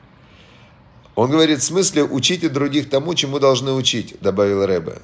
Он 1.17 1.31
говорит, 1.33 1.59
в 1.59 1.65
смысле, 1.65 2.05
учите 2.05 2.49
других 2.49 2.89
тому, 2.91 3.13
чему 3.15 3.41
должны 3.41 3.73
учить, 3.73 4.17
добавил 4.21 4.65
Рэбе. 4.65 4.99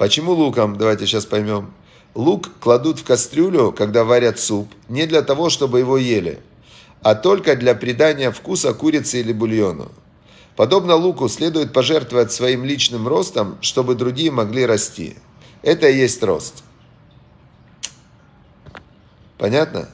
Почему 0.00 0.32
луком? 0.32 0.78
Давайте 0.78 1.06
сейчас 1.06 1.26
поймем. 1.26 1.74
Лук 2.14 2.48
кладут 2.58 3.00
в 3.00 3.04
кастрюлю, 3.04 3.70
когда 3.70 4.02
варят 4.02 4.38
суп, 4.38 4.72
не 4.88 5.04
для 5.04 5.20
того, 5.20 5.50
чтобы 5.50 5.80
его 5.80 5.98
ели, 5.98 6.40
а 7.02 7.14
только 7.14 7.54
для 7.54 7.74
придания 7.74 8.30
вкуса 8.30 8.72
курице 8.72 9.20
или 9.20 9.34
бульону. 9.34 9.92
Подобно 10.56 10.94
луку 10.94 11.28
следует 11.28 11.74
пожертвовать 11.74 12.32
своим 12.32 12.64
личным 12.64 13.06
ростом, 13.06 13.58
чтобы 13.60 13.94
другие 13.94 14.30
могли 14.30 14.64
расти. 14.64 15.18
Это 15.60 15.86
и 15.90 15.98
есть 15.98 16.22
рост. 16.22 16.64
Понятно? 19.36 19.90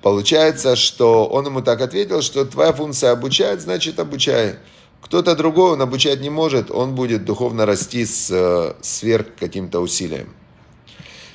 Получается, 0.00 0.76
что 0.76 1.26
он 1.26 1.44
ему 1.44 1.60
так 1.60 1.82
ответил, 1.82 2.22
что 2.22 2.46
твоя 2.46 2.72
функция 2.72 3.10
обучать, 3.10 3.60
значит 3.60 4.00
обучай. 4.00 4.60
Кто-то 5.04 5.36
другой 5.36 5.72
он 5.72 5.82
обучать 5.82 6.22
не 6.22 6.30
может, 6.30 6.70
он 6.70 6.94
будет 6.94 7.26
духовно 7.26 7.66
расти 7.66 8.06
с, 8.06 8.30
э, 8.30 8.72
сверх 8.80 9.26
каким-то 9.38 9.80
усилием. 9.80 10.30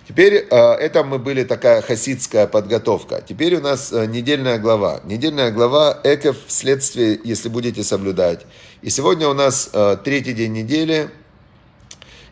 Теперь 0.07 0.33
э, 0.33 0.55
это 0.55 1.03
мы 1.03 1.19
были 1.19 1.43
такая 1.43 1.83
хасидская 1.83 2.47
подготовка. 2.47 3.21
Теперь 3.21 3.57
у 3.57 3.61
нас 3.61 3.93
э, 3.93 4.07
недельная 4.07 4.57
глава. 4.57 5.01
Недельная 5.05 5.51
глава 5.51 5.99
Эков 6.03 6.37
вследствие, 6.47 7.19
если 7.23 7.47
будете 7.47 7.83
соблюдать. 7.83 8.47
И 8.81 8.89
сегодня 8.89 9.27
у 9.27 9.35
нас 9.35 9.69
третий 10.03 10.33
день 10.33 10.53
недели. 10.53 11.11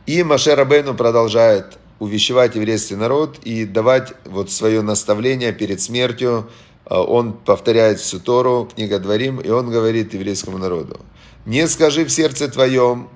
И 0.08 0.24
Маше 0.24 0.56
Рабейну 0.56 0.96
продолжает 0.96 1.78
увещевать 2.00 2.56
еврейский 2.56 2.96
народ 2.96 3.38
и 3.44 3.66
давать 3.66 4.14
вот 4.26 4.50
свое 4.50 4.82
наставление 4.82 5.54
перед 5.54 5.82
смертью. 5.82 6.50
Он 6.86 7.34
повторяет 7.34 8.00
всю 8.00 8.20
Тору, 8.20 8.68
книга 8.74 8.98
Дворим, 8.98 9.40
и 9.40 9.50
он 9.50 9.70
говорит 9.70 10.16
еврейскому 10.16 10.58
народу 10.58 11.00
не 11.48 11.66
скажи 11.70 12.04
в 12.04 12.10
сердце 12.10 12.50
твоем, 12.50 13.10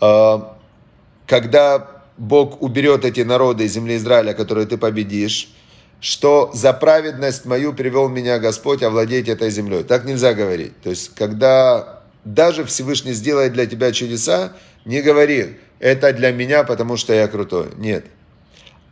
а, 0.00 0.56
когда 1.26 2.02
Бог 2.16 2.62
уберет 2.62 3.04
эти 3.04 3.20
народы 3.20 3.64
из 3.64 3.72
земли 3.72 3.96
Израиля, 3.96 4.32
которые 4.32 4.66
ты 4.66 4.78
победишь, 4.78 5.50
что 6.00 6.50
за 6.54 6.72
праведность 6.72 7.44
мою 7.44 7.74
привел 7.74 8.08
меня 8.08 8.38
Господь 8.38 8.82
овладеть 8.82 9.28
этой 9.28 9.50
землей. 9.50 9.84
Так 9.84 10.06
нельзя 10.06 10.32
говорить. 10.32 10.80
То 10.80 10.88
есть, 10.88 11.14
когда 11.14 12.00
даже 12.24 12.64
Всевышний 12.64 13.12
сделает 13.12 13.52
для 13.52 13.66
тебя 13.66 13.92
чудеса, 13.92 14.54
не 14.86 15.02
говори, 15.02 15.58
это 15.80 16.14
для 16.14 16.32
меня, 16.32 16.64
потому 16.64 16.96
что 16.96 17.12
я 17.12 17.28
крутой. 17.28 17.68
Нет. 17.76 18.06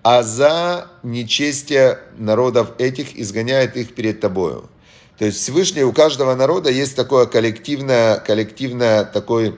А 0.02 0.22
за 0.22 0.88
нечестие 1.02 2.00
народов 2.18 2.72
этих 2.76 3.16
изгоняет 3.18 3.78
их 3.78 3.94
перед 3.94 4.20
тобою. 4.20 4.68
То 5.18 5.26
есть 5.26 5.38
Всевышний 5.38 5.84
у 5.84 5.92
каждого 5.92 6.34
народа 6.34 6.70
есть 6.70 6.96
такое 6.96 7.26
коллективное, 7.26 8.16
коллективное 8.16 9.04
такой 9.04 9.54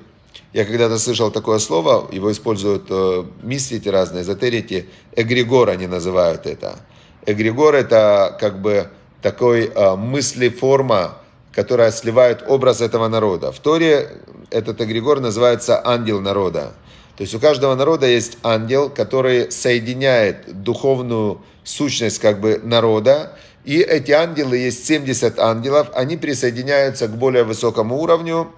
я 0.55 0.65
когда-то 0.65 0.99
слышал 0.99 1.33
такое 1.33 1.59
слово, 1.59 2.09
его 2.13 2.31
используют 2.31 2.87
э, 2.89 3.25
мистики 3.43 3.89
разные, 3.89 4.23
эзотерики, 4.23 4.89
эгрегор 5.17 5.69
они 5.69 5.89
называют 5.89 6.47
это. 6.47 6.79
Эгрегор 7.27 7.75
это 7.75 8.37
как 8.39 8.63
бы 8.63 8.89
такой 9.21 9.67
э, 9.67 9.97
мыслеформа, 9.97 11.19
которая 11.51 11.91
сливает 11.91 12.45
образ 12.47 12.81
этого 12.81 13.09
народа. 13.09 13.51
В 13.51 13.59
Торе 13.59 14.23
этот 14.51 14.81
эгрегор 14.81 15.19
называется 15.19 15.85
ангел 15.85 16.21
народа. 16.21 16.75
То 17.17 17.23
есть 17.23 17.35
у 17.35 17.41
каждого 17.41 17.75
народа 17.75 18.07
есть 18.07 18.39
ангел, 18.45 18.91
который 18.91 19.51
соединяет 19.51 20.63
духовную 20.63 21.43
сущность 21.65 22.21
как 22.21 22.41
бы 22.41 22.61
народа, 22.63 23.37
и 23.65 23.79
эти 23.79 24.13
ангелы, 24.13 24.59
есть 24.59 24.87
70 24.87 25.39
ангелов, 25.39 25.89
они 25.95 26.17
присоединяются 26.17 27.09
к 27.09 27.17
более 27.17 27.45
высокому 27.45 27.99
уровню, 27.99 28.53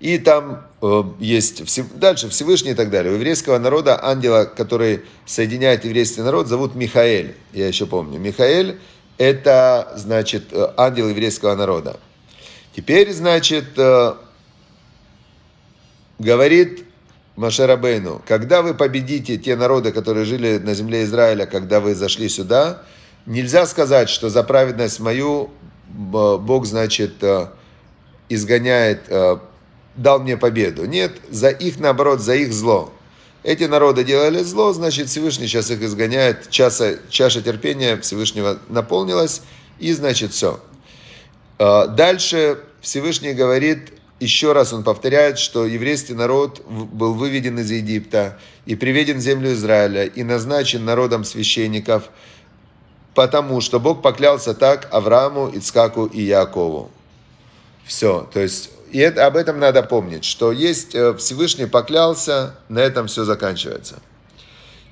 и 0.00 0.18
там 0.18 0.66
э, 0.82 1.02
есть 1.18 1.80
дальше 1.98 2.28
Всевышний 2.28 2.72
и 2.72 2.74
так 2.74 2.90
далее. 2.90 3.12
У 3.12 3.16
еврейского 3.16 3.58
народа 3.58 3.98
ангела, 4.02 4.44
который 4.44 5.04
соединяет 5.24 5.86
еврейский 5.86 6.20
народ, 6.20 6.48
зовут 6.48 6.74
Михаэль. 6.74 7.34
Я 7.54 7.66
еще 7.68 7.86
помню. 7.86 8.18
Михаэль– 8.18 8.78
это, 9.18 9.94
значит, 9.96 10.52
э, 10.52 10.74
ангел 10.76 11.08
еврейского 11.08 11.54
народа. 11.54 11.98
Теперь, 12.74 13.10
значит, 13.14 13.78
э, 13.78 14.14
говорит 16.18 16.84
Машерабейну, 17.36 18.20
когда 18.26 18.60
вы 18.60 18.74
победите 18.74 19.38
те 19.38 19.56
народы, 19.56 19.92
которые 19.92 20.26
жили 20.26 20.58
на 20.58 20.74
земле 20.74 21.04
Израиля, 21.04 21.46
когда 21.46 21.80
вы 21.80 21.94
зашли 21.94 22.28
сюда, 22.28 22.82
нельзя 23.26 23.66
сказать, 23.66 24.08
что 24.08 24.30
за 24.30 24.42
праведность 24.42 25.00
мою 25.00 25.50
Бог, 25.88 26.66
значит, 26.66 27.22
изгоняет 28.28 29.08
дал 29.96 30.20
мне 30.20 30.36
победу. 30.36 30.84
Нет, 30.84 31.12
за 31.30 31.48
их, 31.48 31.78
наоборот, 31.80 32.20
за 32.20 32.34
их 32.34 32.52
зло. 32.52 32.92
Эти 33.42 33.64
народы 33.64 34.04
делали 34.04 34.42
зло, 34.42 34.72
значит, 34.72 35.08
Всевышний 35.08 35.46
сейчас 35.46 35.70
их 35.70 35.82
изгоняет, 35.82 36.50
часа, 36.50 36.96
чаша 37.08 37.42
терпения 37.42 37.96
Всевышнего 37.98 38.58
наполнилась, 38.68 39.42
и, 39.78 39.92
значит, 39.92 40.32
все. 40.32 40.60
А, 41.58 41.86
дальше 41.86 42.58
Всевышний 42.80 43.34
говорит, 43.34 43.92
еще 44.18 44.52
раз 44.52 44.72
он 44.72 44.82
повторяет, 44.82 45.38
что 45.38 45.64
еврейский 45.64 46.14
народ 46.14 46.64
был 46.66 47.14
выведен 47.14 47.58
из 47.58 47.70
Египта 47.70 48.38
и 48.64 48.74
приведен 48.74 49.18
в 49.18 49.20
землю 49.20 49.52
Израиля 49.52 50.04
и 50.04 50.22
назначен 50.24 50.84
народом 50.84 51.22
священников, 51.22 52.10
потому 53.16 53.62
что 53.62 53.80
Бог 53.80 54.02
поклялся 54.02 54.52
так 54.52 54.88
Аврааму, 54.92 55.48
Ицкаку 55.48 56.04
и 56.04 56.20
Якову. 56.20 56.90
Все, 57.86 58.28
то 58.32 58.40
есть 58.40 58.70
и 58.92 58.98
это, 58.98 59.26
об 59.26 59.36
этом 59.36 59.58
надо 59.58 59.82
помнить, 59.82 60.24
что 60.24 60.52
есть 60.52 60.94
э, 60.94 61.14
Всевышний 61.16 61.66
поклялся, 61.66 62.56
на 62.68 62.78
этом 62.78 63.06
все 63.06 63.24
заканчивается. 63.24 63.96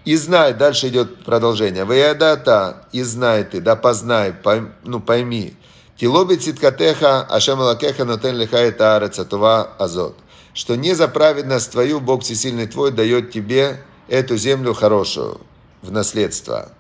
И 0.07 0.17
знай, 0.17 0.55
дальше 0.55 0.89
идет 0.89 1.25
продолжение. 1.25 1.85
Ваядата, 1.85 2.87
и 2.93 3.03
знай 3.03 3.45
ты, 3.45 3.61
да 3.61 3.77
познай, 3.77 4.33
пойм, 4.33 4.73
ну 4.85 5.01
пойми. 5.01 5.55
Тилоби 5.99 6.37
циткатеха, 6.37 7.23
ашем 7.23 7.61
лакеха 7.61 8.05
нотен 8.05 8.37
лиха 8.37 8.57
это 8.57 8.97
ареца 8.97 9.25
това 9.25 9.75
азот. 9.79 10.17
Что 10.55 10.77
не 10.77 10.95
за 10.95 11.09
праведность 11.09 11.73
твою 11.73 12.01
Бог 12.01 12.23
всесильный 12.23 12.67
твой 12.67 12.91
дает 12.91 13.33
тебе 13.33 13.83
эту 14.09 14.37
землю 14.39 14.73
хорошую 14.73 15.41
в 15.83 15.93
наследство. 15.93 16.73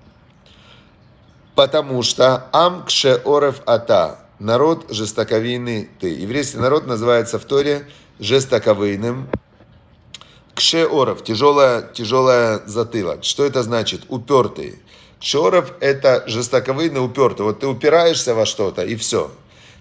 Потому 1.55 2.03
что 2.03 2.49
ам 2.53 2.85
кше 2.85 3.23
орев 3.25 3.62
ата, 3.67 4.19
народ 4.38 4.87
жестоковийный 4.90 5.88
ты. 6.01 6.09
Еврейский 6.09 6.59
народ 6.59 6.87
называется 6.87 7.38
в 7.38 7.45
Торе 7.45 7.87
жестоковыйным. 8.19 9.29
Кшеоров, 10.55 11.25
тяжелая, 11.25 11.83
тяжелая 11.83 12.62
затылок. 12.67 13.25
Что 13.25 13.45
это 13.45 13.62
значит? 13.62 14.03
Упертый. 14.09 14.81
Кшеоров 15.21 15.73
это 15.81 16.25
жестоковыйный, 16.27 17.05
упертый. 17.05 17.45
Вот 17.47 17.61
ты 17.61 17.67
упираешься 17.67 18.35
во 18.35 18.47
что-то 18.47 18.83
и 18.85 18.95
все. 18.97 19.31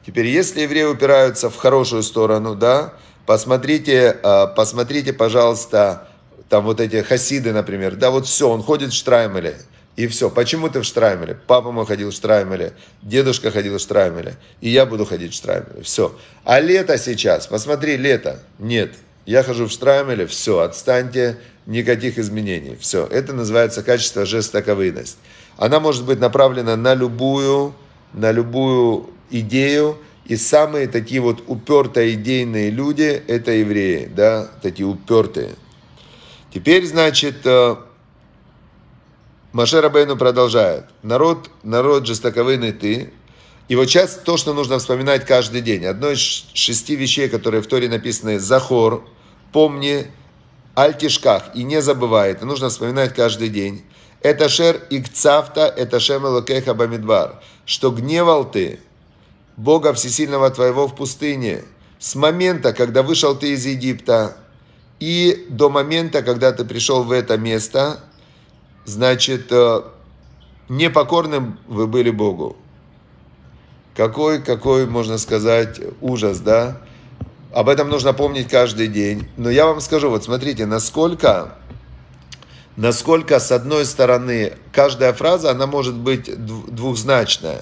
Теперь, 0.06 0.28
если 0.28 0.62
евреи 0.62 0.86
упираются 0.86 1.50
в 1.50 1.56
хорошую 1.56 2.04
сторону, 2.04 2.56
да, 2.56 2.94
посмотрите, 3.26 4.20
а, 4.24 4.48
посмотрите, 4.48 5.14
пожалуйста, 5.14 6.08
там 6.50 6.66
вот 6.66 6.80
эти 6.80 7.02
хасиды, 7.02 7.54
например, 7.54 7.96
да, 7.96 8.12
вот 8.12 8.26
все, 8.26 8.50
он 8.50 8.64
ходит 8.64 8.92
в 8.92 8.96
Штраймеле. 8.96 9.60
И 9.95 10.08
все. 10.08 10.29
Почему 10.29 10.69
ты 10.69 10.82
в 10.82 10.84
Штраймеле? 10.86 11.38
Папа 11.47 11.71
мой 11.71 11.86
ходил 11.86 12.10
в 12.10 12.13
Штраймеле, 12.13 12.73
дедушка 13.01 13.51
ходил 13.51 13.77
в 13.77 13.82
Штраймеле, 13.82 14.36
и 14.60 14.69
я 14.69 14.86
буду 14.86 15.06
ходить 15.06 15.34
в 15.34 15.36
Штраймеле. 15.36 15.84
Все. 15.84 16.15
А 16.43 16.60
лето 16.60 16.97
сейчас, 16.97 17.45
посмотри, 17.47 17.97
лето. 17.97 18.39
Нет. 18.58 18.93
Я 19.25 19.43
хожу 19.43 19.67
в 19.67 19.71
Штраймеле, 19.71 20.25
все, 20.25 20.60
отстаньте, 20.60 21.38
никаких 21.65 22.17
изменений. 22.17 22.75
Все. 22.79 23.06
Это 23.06 23.34
называется 23.34 23.84
качество 23.84 24.25
жестоковыйность. 24.25 25.17
Она 25.58 25.79
может 25.79 26.06
быть 26.06 26.19
направлена 26.19 26.75
на 26.75 26.95
любую, 26.95 27.75
на 28.13 28.32
любую 28.32 29.12
идею, 29.29 29.97
и 30.25 30.36
самые 30.36 30.88
такие 30.88 31.21
вот 31.21 31.43
упертые 31.47 32.13
идейные 32.13 32.69
люди– 32.69 33.23
это 33.27 33.51
евреи, 33.51 34.10
да, 34.13 34.49
такие 34.62 34.88
упертые. 34.88 35.51
Теперь, 36.53 36.86
значит, 36.86 37.45
э, 37.45 37.75
Маше 39.54 39.82
Рабейну 39.82 40.18
продолжает. 40.18 40.86
Народ, 41.04 41.52
народ 41.62 42.08
жестоковыйный 42.08 42.72
ты. 42.72 43.13
И 43.68 43.76
вот 43.76 43.86
сейчас 43.86 44.16
то, 44.16 44.36
что 44.36 44.52
нужно 44.56 44.80
вспоминать 44.80 45.28
каждый 45.28 45.62
день. 45.62 45.86
Одно 45.86 46.10
из 46.10 46.20
шести 46.20 46.96
вещей, 46.96 47.30
которые 47.30 47.62
в 47.62 47.68
Торе 47.68 47.88
написаны 47.88 48.39
«Захор», 48.39 49.08
«Помни», 49.52 50.08
«Альтишках» 50.74 51.52
и 51.54 51.63
«Не 51.63 51.84
забывай». 51.84 52.32
Это 52.32 52.48
нужно 52.48 52.70
вспоминать 52.70 53.13
каждый 53.13 53.50
день. 53.50 53.86
Это 54.22 54.50
шер 54.50 54.82
икцавта, 54.89 55.68
это 55.68 56.00
шем 56.00 56.26
элокеха 56.26 56.74
бамидбар. 56.74 57.39
Что 57.68 57.92
гневал 57.92 58.50
ты 58.50 58.80
Бога 59.56 59.94
Всесильного 59.94 60.50
твоего 60.50 60.88
в 60.88 60.96
пустыне 60.96 61.63
с 62.00 62.16
момента, 62.16 62.74
когда 62.74 63.04
вышел 63.04 63.36
ты 63.36 63.54
из 63.54 63.68
Египта, 63.68 64.36
и 65.00 65.46
до 65.50 65.70
момента, 65.70 66.24
когда 66.24 66.52
ты 66.54 66.66
пришел 66.66 67.04
в 67.04 67.12
это 67.12 67.38
место– 67.38 68.00
значит, 68.86 69.52
э, 69.52 69.82
непокорным 70.69 71.60
вы 71.67 71.88
были 71.88 72.10
Богу. 72.10 72.58
Какой, 73.96 74.41
какой, 74.41 74.88
можно 74.88 75.17
сказать, 75.17 75.80
ужас, 76.02 76.39
да? 76.39 76.82
Об 77.54 77.69
этом 77.69 77.89
нужно 77.89 78.13
помнить 78.13 78.48
каждый 78.48 78.88
день. 78.88 79.28
Но 79.38 79.50
я 79.50 79.67
вам 79.67 79.80
скажу, 79.80 80.10
вот 80.10 80.24
смотрите, 80.24 80.65
насколько, 80.65 81.56
насколько 82.76 83.39
с 83.39 83.52
одной 83.52 83.86
стороны 83.86 84.54
каждая 84.72 85.13
фраза, 85.13 85.52
она 85.52 85.67
может 85.67 85.93
быть 85.93 86.32
двухзначная. 86.36 87.62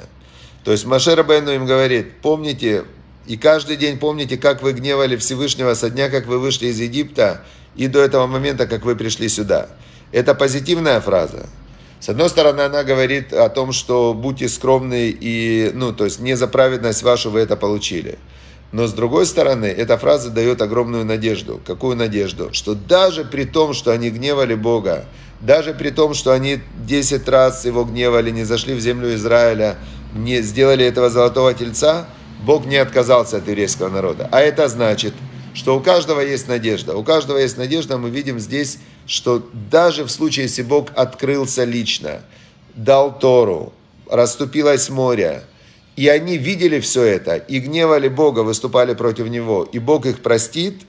То 0.64 0.72
есть 0.72 0.86
Машер 0.86 1.24
Бейну 1.24 1.52
им 1.52 1.66
говорит, 1.66 2.22
помните, 2.22 2.86
и 3.26 3.36
каждый 3.36 3.76
день 3.76 3.98
помните, 4.00 4.38
как 4.38 4.62
вы 4.62 4.72
гневали 4.72 5.18
Всевышнего 5.18 5.74
со 5.74 5.90
дня, 5.90 6.10
как 6.10 6.28
вы 6.28 6.40
вышли 6.40 6.68
из 6.68 6.80
Египта, 6.80 7.42
и 7.76 7.88
до 7.88 8.00
этого 8.00 8.28
момента, 8.28 8.68
как 8.68 8.86
вы 8.86 8.96
пришли 8.96 9.28
сюда. 9.28 9.70
Это 10.12 10.36
позитивная 10.36 11.00
фраза. 11.00 11.48
С 12.00 12.10
одной 12.10 12.30
стороны, 12.30 12.62
она 12.62 12.84
говорит 12.84 13.32
о 13.32 13.48
том, 13.50 13.72
что 13.72 14.14
будьте 14.14 14.50
скромны 14.50 15.10
и, 15.10 15.72
ну, 15.74 15.94
то 15.94 16.06
есть 16.06 16.20
не 16.20 16.36
за 16.36 16.48
праведность 16.48 17.04
вашу 17.04 17.30
вы 17.30 17.42
это 17.42 17.56
получили. 17.56 18.18
Но 18.72 18.88
с 18.88 18.94
другой 18.94 19.26
стороны, 19.26 19.66
эта 19.66 19.98
фраза 19.98 20.30
дает 20.30 20.62
огромную 20.62 21.06
надежду. 21.06 21.62
Какую 21.66 21.96
надежду? 21.96 22.50
Что 22.54 22.74
даже 22.74 23.26
при 23.26 23.44
том, 23.44 23.74
что 23.74 23.92
они 23.92 24.10
гневали 24.10 24.56
Бога, 24.56 25.06
даже 25.42 25.74
при 25.74 25.90
том, 25.90 26.14
что 26.14 26.32
они 26.32 26.62
10 26.88 27.28
раз 27.28 27.66
его 27.66 27.84
гневали, 27.84 28.32
не 28.32 28.46
зашли 28.46 28.74
в 28.74 28.80
землю 28.80 29.14
Израиля, 29.16 29.78
не 30.16 30.42
сделали 30.42 30.86
этого 30.86 31.10
золотого 31.10 31.54
тельца, 31.54 32.08
Бог 32.44 32.66
не 32.66 32.78
отказался 32.78 33.38
от 33.38 33.48
еврейского 33.48 33.90
народа. 33.90 34.28
А 34.32 34.40
это 34.40 34.68
значит, 34.68 35.14
что 35.54 35.78
у 35.78 35.82
каждого 35.82 36.22
есть 36.22 36.48
надежда. 36.48 36.96
У 36.96 37.04
каждого 37.04 37.38
есть 37.38 37.58
надежда, 37.58 37.98
мы 37.98 38.10
видим 38.10 38.40
здесь 38.40 38.80
что 39.08 39.46
даже 39.70 40.06
в 40.06 40.10
случае, 40.10 40.46
если 40.46 40.62
Бог 40.62 40.90
открылся 40.96 41.66
лично, 41.66 42.22
дал 42.76 43.20
Тору, 43.20 43.74
расступилось 44.10 44.90
море, 44.90 45.44
и 45.98 46.08
они 46.08 46.38
видели 46.38 46.80
все 46.80 47.04
это, 47.04 47.36
и 47.36 47.60
гневали 47.60 48.08
Бога, 48.08 48.40
выступали 48.40 48.94
против 48.94 49.28
Него, 49.28 49.64
и 49.64 49.80
Бог 49.80 50.06
их 50.06 50.22
простит, 50.22 50.84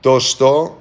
то 0.00 0.20
что? 0.20 0.78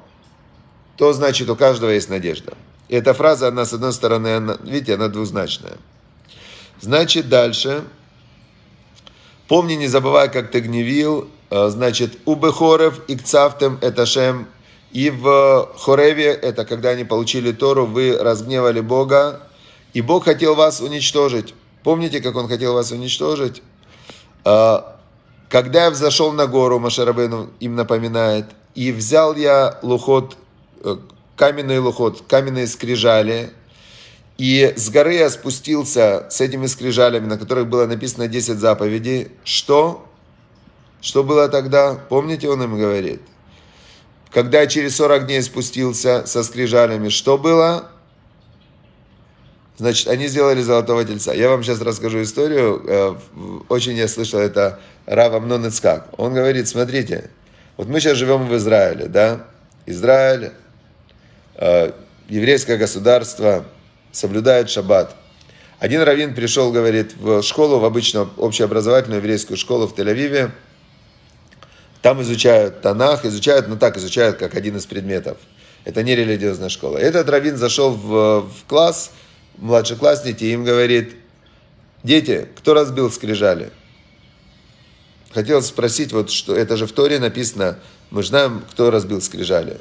то 0.98 1.14
значит 1.14 1.48
у 1.50 1.56
каждого 1.56 1.92
есть 1.92 2.10
надежда. 2.10 2.54
И 2.90 2.96
эта 2.96 3.14
фраза, 3.14 3.50
она 3.50 3.66
с 3.66 3.74
одной 3.74 3.94
стороны, 3.94 4.30
она, 4.30 4.58
видите, 4.64 4.96
она 4.96 5.10
двузначная. 5.10 5.78
Значит, 6.82 7.30
дальше. 7.30 7.84
Помни, 9.48 9.74
не 9.74 9.88
забывай, 9.88 10.32
как 10.32 10.50
ты 10.50 10.60
гневил. 10.60 11.30
Э, 11.50 11.70
значит, 11.70 12.18
у 12.26 12.36
Бехорев 12.36 13.02
и 13.08 13.16
Кцавтем 13.16 13.78
это 13.82 14.06
Шем. 14.06 14.48
И 14.92 15.10
в 15.10 15.70
Хореве, 15.78 16.32
это 16.32 16.66
когда 16.66 16.90
они 16.90 17.04
получили 17.04 17.52
Тору, 17.52 17.86
вы 17.86 18.18
разгневали 18.18 18.80
Бога. 18.80 19.42
И 19.94 20.02
Бог 20.02 20.26
хотел 20.26 20.56
вас 20.56 20.82
уничтожить. 20.82 21.54
Помните, 21.84 22.22
как 22.22 22.36
Он 22.36 22.48
хотел 22.48 22.74
вас 22.74 22.92
уничтожить? 22.92 23.62
Э, 24.46 24.80
когда 25.50 25.86
я 25.86 25.92
взошел 25.92 26.32
на 26.34 26.48
гору, 26.48 26.80
Машарабену 26.80 27.50
им 27.60 27.76
напоминает, 27.76 28.46
и 28.76 28.92
взял 28.92 29.36
я 29.36 29.80
лухот, 29.82 30.36
э, 30.84 30.98
каменный 31.36 31.80
лухот, 31.80 32.24
каменные 32.28 32.68
скрижали, 32.68 33.52
и 34.38 34.74
с 34.76 34.90
горы 34.90 35.16
я 35.16 35.30
спустился 35.30 36.28
с 36.30 36.42
этими 36.42 36.68
скрижалями, 36.68 37.26
на 37.26 37.38
которых 37.38 37.68
было 37.68 37.88
написано 37.88 38.28
10 38.28 38.60
заповедей. 38.60 39.30
Что? 39.44 40.07
Что 41.02 41.24
было 41.24 41.48
тогда? 41.50 41.96
Помните, 41.96 42.50
он 42.50 42.64
им 42.64 42.78
говорит? 42.78 43.22
Когда 44.32 44.68
через 44.68 44.96
40 44.96 45.26
дней 45.26 45.42
спустился 45.42 46.26
со 46.26 46.44
скрижалями, 46.44 47.10
что 47.10 47.38
было? 47.38 47.90
Значит, 49.78 50.08
они 50.08 50.28
сделали 50.28 50.62
золотого 50.62 51.06
тельца. 51.06 51.34
Я 51.34 51.50
вам 51.50 51.64
сейчас 51.64 51.82
расскажу 51.82 52.24
историю. 52.24 52.84
Э, 52.88 53.16
очень 53.70 53.94
я 53.94 54.08
слышал 54.08 54.40
это 54.40 54.80
Рава 55.06 55.40
Мнон 55.40 55.72
Он 56.18 56.34
говорит, 56.34 56.68
смотрите, 56.68 57.30
вот 57.78 57.88
мы 57.88 58.00
сейчас 58.00 58.18
живем 58.18 58.48
в 58.48 58.56
Израиле, 58.56 59.06
да? 59.06 59.46
Израиль, 59.86 60.52
э, 61.56 61.92
еврейское 62.28 62.78
государство, 62.78 63.66
соблюдает 64.12 64.70
шаббат. 64.72 65.16
Один 65.80 66.02
раввин 66.02 66.34
пришел, 66.34 66.72
говорит, 66.72 67.16
в 67.16 67.44
школу, 67.44 67.78
в 67.78 67.86
обычную 67.86 68.32
общеобразовательную 68.38 69.20
еврейскую 69.20 69.58
школу 69.58 69.88
в 69.88 69.94
Тель-Авиве. 69.94 70.52
Там 72.02 72.22
изучают 72.22 72.82
Танах, 72.82 73.26
изучают, 73.26 73.68
ну 73.68 73.78
так, 73.78 73.98
изучают 73.98 74.38
как 74.38 74.56
один 74.56 74.78
из 74.78 74.86
предметов. 74.86 75.38
Это 75.84 76.04
не 76.04 76.16
религиозная 76.16 76.70
школа. 76.70 76.98
Этот 76.98 77.30
раввин 77.30 77.58
зашел 77.58 77.92
в, 77.92 78.42
в 78.42 78.66
класс, 78.68 79.12
младшеклассники, 79.58 80.44
и 80.44 80.54
им 80.54 80.64
говорит, 80.64 81.16
дети, 82.04 82.48
кто 82.58 82.74
разбил 82.74 83.12
скрижали? 83.12 83.72
Хотел 85.32 85.62
спросить, 85.62 86.14
вот 86.14 86.30
что, 86.30 86.56
это 86.56 86.78
же 86.78 86.88
в 86.88 86.92
Торе 86.92 87.20
написано, 87.20 87.80
мы 88.12 88.24
знаем, 88.24 88.64
кто 88.72 88.92
разбил 88.92 89.22
скрижали. 89.22 89.80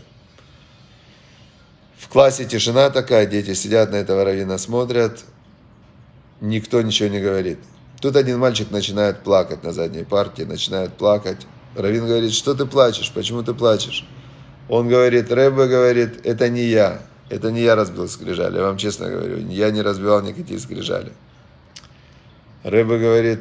В 1.99 2.09
классе 2.09 2.45
тишина 2.45 2.91
такая, 2.91 3.27
дети 3.27 3.55
сидят 3.55 3.91
на 3.91 3.97
этого 3.97 4.25
равина, 4.25 4.59
смотрят, 4.59 5.25
никто 6.41 6.83
ничего 6.83 7.09
не 7.09 7.21
говорит. 7.21 7.59
Тут 8.01 8.17
один 8.17 8.39
мальчик 8.39 8.71
начинает 8.71 9.23
плакать 9.23 9.65
на 9.65 9.73
задней 9.73 10.05
парке, 10.05 10.45
начинает 10.45 10.93
плакать. 10.95 11.47
Равин 11.77 12.07
говорит, 12.07 12.33
что 12.33 12.55
ты 12.55 12.67
плачешь, 12.67 13.13
почему 13.13 13.43
ты 13.43 13.53
плачешь? 13.53 14.07
Он 14.69 14.89
говорит, 14.89 15.31
Рэбе 15.31 15.67
говорит, 15.67 16.25
это 16.25 16.49
не 16.49 16.65
я, 16.65 17.03
это 17.29 17.51
не 17.53 17.63
я 17.63 17.77
разбил 17.77 18.09
скрижали, 18.09 18.57
я 18.57 18.63
вам 18.63 18.79
честно 18.79 19.09
говорю, 19.09 19.47
я 19.49 19.71
не 19.71 19.83
разбивал 19.83 20.23
никакие 20.23 20.59
скрижали. 20.59 21.13
Рэбе 22.65 22.99
говорит, 22.99 23.41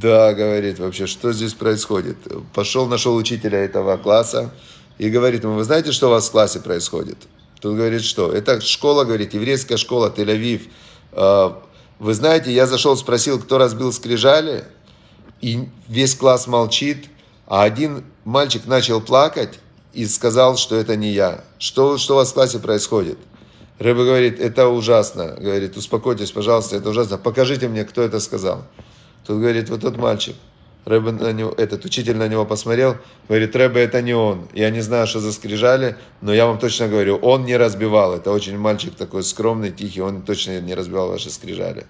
да, 0.00 0.32
говорит, 0.34 0.78
вообще, 0.78 1.06
что 1.06 1.32
здесь 1.32 1.54
происходит? 1.54 2.16
Пошел, 2.54 2.86
нашел 2.86 3.14
учителя 3.14 3.58
этого 3.58 3.96
класса 3.96 4.50
и 4.98 5.08
говорит 5.08 5.44
ему, 5.44 5.54
вы 5.54 5.64
знаете, 5.64 5.92
что 5.92 6.08
у 6.08 6.10
вас 6.10 6.28
в 6.28 6.32
классе 6.32 6.60
происходит? 6.60 7.18
Тут 7.60 7.76
говорит, 7.76 8.02
что? 8.02 8.32
Это 8.32 8.60
школа, 8.60 9.04
говорит, 9.04 9.34
еврейская 9.34 9.76
школа, 9.76 10.12
Тель-Авив. 10.14 10.62
А, 11.12 11.62
вы 11.98 12.14
знаете, 12.14 12.52
я 12.52 12.66
зашел, 12.66 12.96
спросил, 12.96 13.38
кто 13.38 13.58
разбил 13.58 13.92
скрижали, 13.92 14.64
и 15.40 15.68
весь 15.88 16.14
класс 16.14 16.46
молчит, 16.46 17.08
а 17.50 17.64
один 17.64 18.04
мальчик 18.24 18.64
начал 18.66 19.00
плакать 19.00 19.58
и 19.92 20.06
сказал, 20.06 20.56
что 20.56 20.76
это 20.76 20.94
не 20.94 21.10
я. 21.10 21.42
Что, 21.58 21.98
что 21.98 22.14
у 22.14 22.16
вас 22.18 22.30
в 22.30 22.34
классе 22.34 22.60
происходит? 22.60 23.18
Рыба 23.80 24.04
говорит, 24.04 24.38
это 24.38 24.68
ужасно. 24.68 25.34
Говорит, 25.36 25.76
успокойтесь, 25.76 26.30
пожалуйста, 26.30 26.76
это 26.76 26.90
ужасно. 26.90 27.18
Покажите 27.18 27.66
мне, 27.66 27.84
кто 27.84 28.02
это 28.02 28.20
сказал. 28.20 28.62
Тут 29.26 29.40
говорит, 29.40 29.68
вот 29.68 29.80
тот 29.80 29.96
мальчик. 29.96 30.36
Рэбе 30.84 31.10
на 31.10 31.32
него, 31.32 31.52
этот 31.56 31.84
учитель 31.84 32.16
на 32.16 32.28
него 32.28 32.46
посмотрел, 32.46 32.96
говорит, 33.28 33.54
Рэбе 33.56 33.82
это 33.82 34.00
не 34.00 34.14
он. 34.14 34.48
Я 34.54 34.70
не 34.70 34.80
знаю, 34.80 35.08
что 35.08 35.18
за 35.18 35.32
скрижали, 35.32 35.96
но 36.20 36.32
я 36.32 36.46
вам 36.46 36.60
точно 36.60 36.86
говорю, 36.86 37.16
он 37.16 37.44
не 37.44 37.56
разбивал. 37.56 38.14
Это 38.14 38.30
очень 38.30 38.58
мальчик 38.58 38.94
такой 38.94 39.24
скромный, 39.24 39.72
тихий, 39.72 40.02
он 40.02 40.22
точно 40.22 40.60
не 40.60 40.74
разбивал 40.74 41.08
ваши 41.08 41.30
скрижали. 41.30 41.84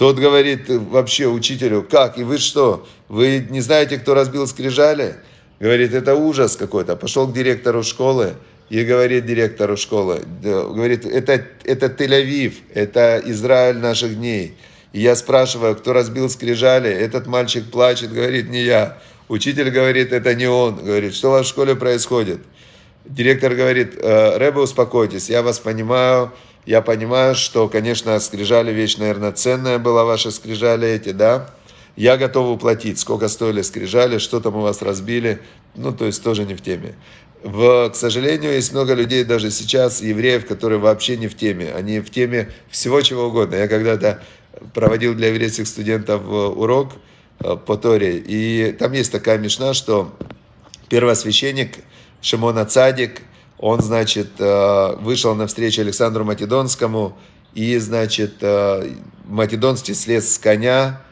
Тот 0.00 0.18
говорит 0.18 0.62
вообще 0.66 1.26
учителю, 1.26 1.82
как, 1.82 2.16
и 2.16 2.24
вы 2.24 2.38
что, 2.38 2.88
вы 3.10 3.46
не 3.50 3.60
знаете, 3.60 3.98
кто 3.98 4.14
разбил 4.14 4.46
скрижали? 4.46 5.16
Говорит, 5.58 5.92
это 5.92 6.14
ужас 6.14 6.56
какой-то. 6.56 6.96
Пошел 6.96 7.28
к 7.28 7.34
директору 7.34 7.82
школы 7.82 8.32
и 8.70 8.82
говорит 8.82 9.26
директору 9.26 9.76
школы, 9.76 10.22
говорит, 10.42 11.04
это, 11.04 11.44
это 11.64 11.88
Тель-Авив, 11.88 12.54
это 12.72 13.20
Израиль 13.26 13.76
наших 13.76 14.16
дней. 14.16 14.56
И 14.94 15.02
я 15.02 15.14
спрашиваю, 15.14 15.76
кто 15.76 15.92
разбил 15.92 16.30
скрижали, 16.30 16.88
этот 16.90 17.26
мальчик 17.26 17.70
плачет, 17.70 18.10
говорит, 18.10 18.48
не 18.48 18.62
я. 18.62 18.96
Учитель 19.28 19.68
говорит, 19.68 20.14
это 20.14 20.34
не 20.34 20.46
он. 20.46 20.76
Говорит, 20.76 21.14
что 21.14 21.28
у 21.28 21.32
вас 21.32 21.44
в 21.44 21.50
школе 21.50 21.76
происходит? 21.76 22.40
Директор 23.04 23.54
говорит, 23.54 23.96
«Э, 23.98 24.38
Рэбе, 24.38 24.60
успокойтесь, 24.60 25.28
я 25.28 25.42
вас 25.42 25.58
понимаю, 25.58 26.32
я 26.66 26.82
понимаю, 26.82 27.34
что, 27.34 27.68
конечно, 27.68 28.18
скрижали 28.20 28.72
вещь, 28.72 28.96
наверное, 28.96 29.32
ценная 29.32 29.78
была, 29.78 30.04
ваши 30.04 30.30
скрижали 30.30 30.88
эти, 30.88 31.10
да? 31.10 31.50
Я 31.96 32.16
готов 32.16 32.48
уплатить, 32.48 32.98
сколько 32.98 33.28
стоили 33.28 33.62
скрижали, 33.62 34.18
что 34.18 34.40
там 34.40 34.56
у 34.56 34.60
вас 34.60 34.80
разбили, 34.82 35.40
ну, 35.74 35.92
то 35.92 36.06
есть 36.06 36.22
тоже 36.22 36.44
не 36.44 36.54
в 36.54 36.62
теме. 36.62 36.94
В, 37.42 37.90
к 37.90 37.96
сожалению, 37.96 38.52
есть 38.52 38.72
много 38.72 38.94
людей 38.94 39.24
даже 39.24 39.50
сейчас, 39.50 40.02
евреев, 40.02 40.46
которые 40.46 40.78
вообще 40.78 41.16
не 41.16 41.26
в 41.26 41.36
теме. 41.36 41.72
Они 41.72 42.00
в 42.00 42.10
теме 42.10 42.50
всего 42.68 43.00
чего 43.00 43.24
угодно. 43.24 43.56
Я 43.56 43.66
когда-то 43.66 44.22
проводил 44.74 45.14
для 45.14 45.28
еврейских 45.28 45.66
студентов 45.66 46.22
э, 46.22 46.26
урок 46.26 46.92
э, 47.40 47.56
по 47.56 47.76
Торе, 47.76 48.18
и 48.18 48.72
там 48.72 48.92
есть 48.92 49.10
такая 49.10 49.38
мешна, 49.38 49.72
что 49.72 50.14
первосвященник 50.88 51.78
Шимона 52.20 52.66
Цадик, 52.66 53.22
он, 53.60 53.80
значит, 53.82 54.30
э, 54.38 54.96
вышел 55.00 55.34
на 55.34 55.46
встречу 55.46 55.82
Александру 55.82 56.24
Македонскому, 56.24 57.16
и, 57.52 57.76
значит, 57.78 58.34
Македонский 59.24 59.92
слез 59.92 60.34
с 60.34 60.38
коня, 60.38 61.02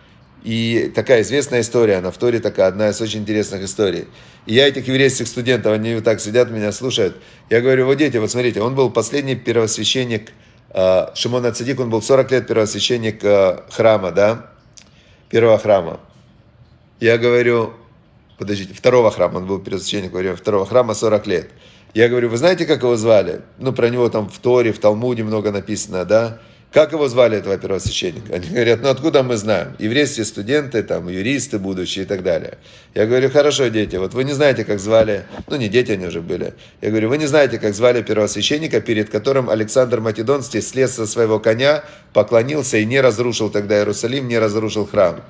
и 0.44 0.90
такая 0.94 1.22
известная 1.22 1.62
история, 1.62 1.96
она 1.96 2.10
в 2.10 2.16
Торе 2.16 2.38
такая, 2.38 2.68
одна 2.68 2.90
из 2.90 3.00
очень 3.00 3.20
интересных 3.20 3.64
историй. 3.64 4.06
И 4.46 4.54
я 4.54 4.68
этих 4.68 4.86
еврейских 4.86 5.26
студентов, 5.26 5.72
они 5.72 5.96
вот 5.96 6.04
так 6.04 6.20
сидят, 6.20 6.50
меня 6.50 6.70
слушают. 6.70 7.16
Я 7.50 7.60
говорю, 7.60 7.86
вот 7.86 7.96
дети, 7.96 8.16
вот 8.18 8.30
смотрите, 8.30 8.62
он 8.62 8.74
был 8.76 8.88
последний 8.88 9.34
первосвященник 9.34 10.32
а, 10.70 11.12
Шимон 11.14 11.44
Ацадик, 11.44 11.80
он 11.80 11.90
был 11.90 12.00
40 12.00 12.30
лет 12.30 12.46
первосвященник 12.46 13.20
храма, 13.72 14.12
да, 14.12 14.52
первого 15.28 15.58
храма. 15.58 16.00
Я 17.00 17.18
говорю, 17.18 17.74
подождите, 18.38 18.74
второго 18.74 19.10
храма, 19.10 19.38
он 19.38 19.46
был 19.46 19.58
первосвященник 19.58 20.12
во 20.12 20.20
время 20.20 20.36
второго 20.36 20.66
храма 20.66 20.94
40 20.94 21.26
лет. 21.26 21.50
Я 21.94 22.08
говорю, 22.08 22.28
вы 22.28 22.36
знаете, 22.36 22.66
как 22.66 22.82
его 22.82 22.96
звали? 22.96 23.40
Ну, 23.58 23.72
про 23.72 23.88
него 23.88 24.08
там 24.08 24.28
в 24.28 24.38
Торе, 24.38 24.72
в 24.72 24.78
Талмуде 24.78 25.24
много 25.24 25.50
написано, 25.50 26.04
да? 26.04 26.38
Как 26.70 26.92
его 26.92 27.08
звали, 27.08 27.38
этого 27.38 27.56
первосвященника? 27.56 28.34
Они 28.34 28.50
говорят, 28.50 28.82
ну 28.82 28.90
откуда 28.90 29.22
мы 29.22 29.38
знаем? 29.38 29.74
Еврейские 29.78 30.26
студенты, 30.26 30.82
там, 30.82 31.08
юристы 31.08 31.58
будущие 31.58 32.04
и 32.04 32.06
так 32.06 32.22
далее. 32.22 32.58
Я 32.94 33.06
говорю, 33.06 33.30
хорошо, 33.30 33.68
дети, 33.68 33.96
вот 33.96 34.12
вы 34.12 34.24
не 34.24 34.34
знаете, 34.34 34.66
как 34.66 34.78
звали, 34.78 35.24
ну 35.48 35.56
не 35.56 35.68
дети 35.68 35.92
они 35.92 36.06
уже 36.06 36.20
были. 36.20 36.52
Я 36.82 36.90
говорю, 36.90 37.08
вы 37.08 37.16
не 37.16 37.24
знаете, 37.24 37.58
как 37.58 37.72
звали 37.72 38.02
первосвященника, 38.02 38.82
перед 38.82 39.08
которым 39.08 39.48
Александр 39.48 40.02
Македонский 40.02 40.60
слез 40.60 40.94
со 40.94 41.06
своего 41.06 41.40
коня, 41.40 41.84
поклонился 42.12 42.76
и 42.76 42.84
не 42.84 43.00
разрушил 43.00 43.48
тогда 43.48 43.78
Иерусалим, 43.78 44.28
не 44.28 44.38
разрушил 44.38 44.86
храм. 44.86 45.22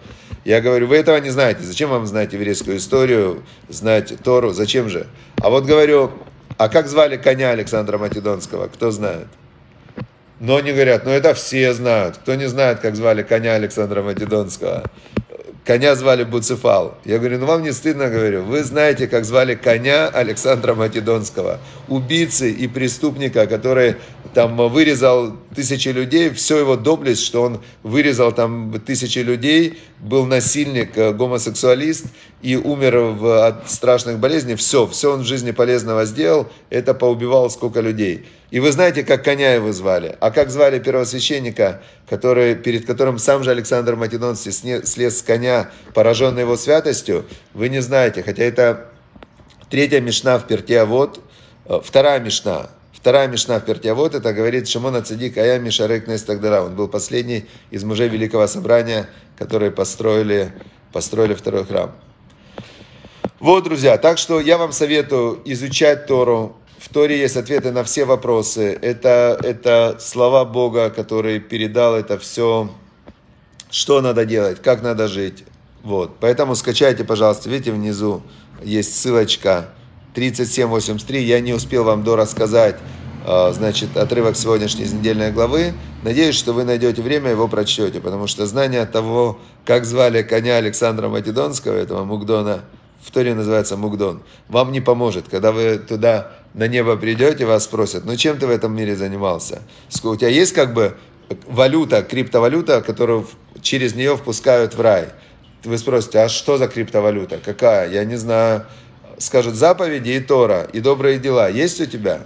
Я 0.45 0.61
говорю, 0.61 0.89
вы 0.89 0.97
этого 0.97 1.19
не 1.19 1.31
знаете. 1.31 1.63
Зачем 1.63 1.91
вам 1.91 2.07
знать 2.09 2.33
еврейскую 2.33 2.79
историю, 2.79 3.45
знать 3.69 4.13
Тору? 4.25 4.53
Зачем 4.53 4.89
же? 4.89 5.07
А 5.37 5.51
вот 5.51 5.67
говорю, 5.67 6.11
а 6.59 6.69
как 6.69 6.89
звали 6.89 7.17
коня 7.17 7.51
Александра 7.51 7.99
Македонского? 7.99 8.67
Кто 8.67 8.91
знает? 8.91 9.29
Но 10.41 10.57
они 10.57 10.73
говорят, 10.73 11.05
ну 11.05 11.11
это 11.11 11.33
все 11.35 11.73
знают. 11.73 12.17
Кто 12.19 12.35
не 12.35 12.49
знает, 12.49 12.81
как 12.81 12.97
звали 12.97 13.23
коня 13.23 13.55
Александра 13.55 14.03
Македонского? 14.03 14.85
Коня 15.69 15.95
звали 15.97 16.25
Буцефал. 16.25 16.95
Я 17.05 17.19
говорю, 17.19 17.41
ну 17.41 17.45
вам 17.45 17.63
не 17.63 17.75
стыдно, 17.75 18.09
говорю, 18.09 18.43
вы 18.43 18.65
знаете, 18.65 19.07
как 19.07 19.27
звали 19.27 19.55
коня 19.55 20.09
Александра 20.09 20.75
Македонского, 20.75 21.61
убийцы 21.89 22.51
и 22.51 22.67
преступника, 22.67 23.47
который 23.47 23.97
там 24.33 24.57
вырезал 24.57 25.37
тысячи 25.55 25.91
людей, 25.91 26.31
все 26.31 26.57
его 26.57 26.77
доблесть, 26.77 27.23
что 27.23 27.43
он 27.43 27.61
вырезал 27.83 28.33
там 28.33 28.81
тысячи 28.87 29.19
людей, 29.19 29.79
был 29.99 30.25
насильник, 30.25 30.97
э, 30.97 31.13
гомосексуалист, 31.13 32.07
и 32.41 32.57
умер 32.57 32.99
в, 32.99 33.47
от 33.47 33.71
страшных 33.71 34.19
болезней, 34.19 34.55
все, 34.55 34.87
все 34.87 35.13
он 35.13 35.21
в 35.21 35.27
жизни 35.27 35.51
полезного 35.51 36.07
сделал, 36.07 36.47
это 36.71 36.95
поубивал 36.95 37.51
сколько 37.51 37.83
людей. 37.83 38.25
И 38.51 38.61
вы 38.61 38.73
знаете, 38.73 39.03
как 39.03 39.25
коня 39.25 39.53
его 39.53 39.73
звали. 39.73 40.17
А 40.21 40.31
как 40.31 40.51
звали 40.51 40.79
первосвященника, 40.79 41.83
который, 42.09 42.55
перед 42.55 42.87
которым 42.87 43.19
сам 43.19 43.45
же 43.45 43.51
Александр 43.51 43.95
Македонский 43.97 44.53
слез 44.53 45.19
с 45.19 45.23
коня, 45.23 45.71
пораженный 45.93 46.43
его 46.43 46.57
святостью, 46.57 47.27
вы 47.53 47.69
не 47.69 47.81
знаете. 47.81 48.23
Хотя 48.23 48.45
это 48.45 48.91
третья 49.69 50.01
мешна 50.01 50.39
в 50.39 50.47
Пертиавод, 50.47 51.21
э, 51.67 51.81
вторая 51.85 52.21
мешна, 52.21 52.71
Вторая 52.99 53.29
Мишна 53.29 53.61
в 53.61 53.65
Пертиавод, 53.65 54.17
это 54.17 54.33
говорит 54.33 54.69
Шимона 54.69 55.03
Цадик 55.03 55.39
Ая 55.39 55.61
Мишарек 55.61 56.09
Нестагдара. 56.09 56.63
Он 56.63 56.75
был 56.75 56.89
последний 56.89 57.47
из 57.71 57.85
мужей 57.85 58.09
Великого 58.09 58.49
Собрания, 58.49 59.09
которые 59.39 59.71
построили, 59.71 60.53
построили 60.93 61.35
второй 61.35 61.65
храм. 61.65 61.95
Вот, 63.39 63.63
друзья, 63.63 63.99
так 63.99 64.19
что 64.19 64.41
я 64.41 64.59
вам 64.59 64.73
советую 64.73 65.41
изучать 65.45 66.07
Тору. 66.07 66.57
В 66.79 66.89
Торе 66.91 67.19
есть 67.19 67.37
ответы 67.37 67.73
на 67.73 67.83
все 67.83 68.05
вопросы. 68.05 68.79
Это, 68.81 69.39
это 69.43 69.97
слова 69.99 70.45
Бога, 70.45 70.91
который 70.91 71.41
передал 71.41 71.97
это 71.97 72.19
все, 72.19 72.71
что 73.69 74.01
надо 74.01 74.25
делать, 74.25 74.63
как 74.63 74.83
надо 74.83 75.09
жить. 75.09 75.45
Вот. 75.83 76.17
Поэтому 76.21 76.55
скачайте, 76.55 77.03
пожалуйста, 77.03 77.51
видите, 77.51 77.73
внизу 77.73 78.23
есть 78.63 78.97
ссылочка 78.97 79.71
3783. 80.15 81.25
Я 81.25 81.41
не 81.41 81.53
успел 81.53 81.83
вам 81.83 82.05
дорассказать, 82.05 82.77
а, 83.27 83.53
значит, 83.53 83.97
отрывок 83.97 84.37
сегодняшней 84.37 84.85
недельной 84.85 85.33
главы. 85.33 85.75
Надеюсь, 86.05 86.37
что 86.37 86.53
вы 86.53 86.63
найдете 86.63 87.03
время, 87.03 87.31
его 87.31 87.49
прочтете, 87.49 88.01
потому 88.01 88.29
что 88.29 88.47
знание 88.47 88.87
того, 88.87 89.39
как 89.65 89.85
звали 89.85 90.23
коня 90.23 90.57
Александра 90.57 91.09
Македонского, 91.09 91.77
этого 91.77 92.05
Мугдона, 92.05 92.63
в 93.03 93.11
Торе 93.11 93.35
называется 93.35 93.77
Мугдон, 93.77 94.23
вам 94.49 94.73
не 94.73 94.81
поможет. 94.81 95.29
Когда 95.29 95.53
вы 95.53 95.79
туда 95.79 96.33
на 96.55 96.67
небо 96.67 96.97
придете, 96.97 97.47
вас 97.47 97.65
спросят, 97.65 98.05
ну 98.05 98.17
чем 98.17 98.39
ты 98.39 98.47
в 98.47 98.51
этом 98.51 98.75
мире 98.75 98.97
занимался? 98.97 99.63
У 100.03 100.17
тебя 100.17 100.29
есть 100.29 100.53
как 100.53 100.75
бы 100.75 100.97
валюта, 101.47 102.03
криптовалюта, 102.03 102.81
которую 102.83 103.27
через 103.63 103.95
нее 103.95 104.17
впускают 104.17 104.75
в 104.75 104.81
рай? 104.81 105.09
Вы 105.65 105.79
спросите, 105.79 106.21
а 106.21 106.29
что 106.29 106.57
за 106.57 106.69
криптовалюта? 106.69 107.39
Какая? 107.45 107.91
Я 107.91 108.05
не 108.05 108.17
знаю. 108.17 108.67
Скажут, 109.19 109.55
заповеди 109.55 110.11
и 110.11 110.21
Тора, 110.21 110.69
и 110.73 110.81
добрые 110.81 111.19
дела. 111.19 111.49
Есть 111.49 111.81
у 111.81 111.87
тебя? 111.87 112.23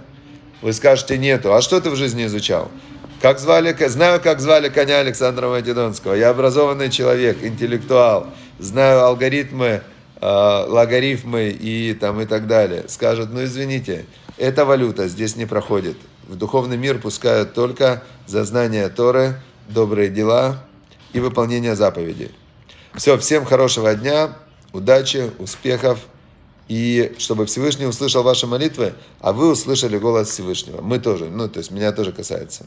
Вы 0.61 0.73
скажете, 0.73 1.17
нету. 1.17 1.53
А 1.53 1.61
что 1.61 1.81
ты 1.81 1.89
в 1.89 1.95
жизни 1.95 2.25
изучал? 2.25 2.69
Как 3.21 3.39
звали, 3.39 3.75
знаю, 3.87 4.21
как 4.21 4.39
звали 4.39 4.69
коня 4.69 4.99
Александра 4.99 5.47
Македонского. 5.47 6.13
Я 6.13 6.29
образованный 6.29 6.89
человек, 6.89 7.43
интеллектуал. 7.43 8.27
Знаю 8.59 9.03
алгоритмы 9.03 9.81
логарифмы 10.23 11.49
и, 11.49 11.93
там, 11.93 12.21
и 12.21 12.25
так 12.25 12.47
далее. 12.47 12.85
Скажут, 12.87 13.31
ну 13.31 13.43
извините, 13.43 14.05
эта 14.37 14.63
валюта 14.65 15.07
здесь 15.07 15.35
не 15.35 15.45
проходит. 15.45 15.97
В 16.27 16.35
духовный 16.35 16.77
мир 16.77 16.99
пускают 16.99 17.53
только 17.53 18.03
за 18.25 18.45
знание 18.45 18.87
Торы, 18.89 19.41
добрые 19.67 20.09
дела 20.09 20.63
и 21.11 21.19
выполнение 21.19 21.75
заповедей. 21.75 22.31
Все, 22.93 23.17
всем 23.17 23.43
хорошего 23.43 23.93
дня, 23.95 24.37
удачи, 24.71 25.31
успехов. 25.39 25.99
И 26.69 27.13
чтобы 27.17 27.45
Всевышний 27.45 27.85
услышал 27.85 28.23
ваши 28.23 28.47
молитвы, 28.47 28.93
а 29.19 29.33
вы 29.33 29.51
услышали 29.51 29.97
голос 29.97 30.29
Всевышнего. 30.29 30.81
Мы 30.81 30.99
тоже, 30.99 31.25
ну, 31.25 31.49
то 31.49 31.59
есть 31.59 31.71
меня 31.71 31.91
тоже 31.91 32.13
касается. 32.13 32.65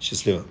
Счастливо. 0.00 0.44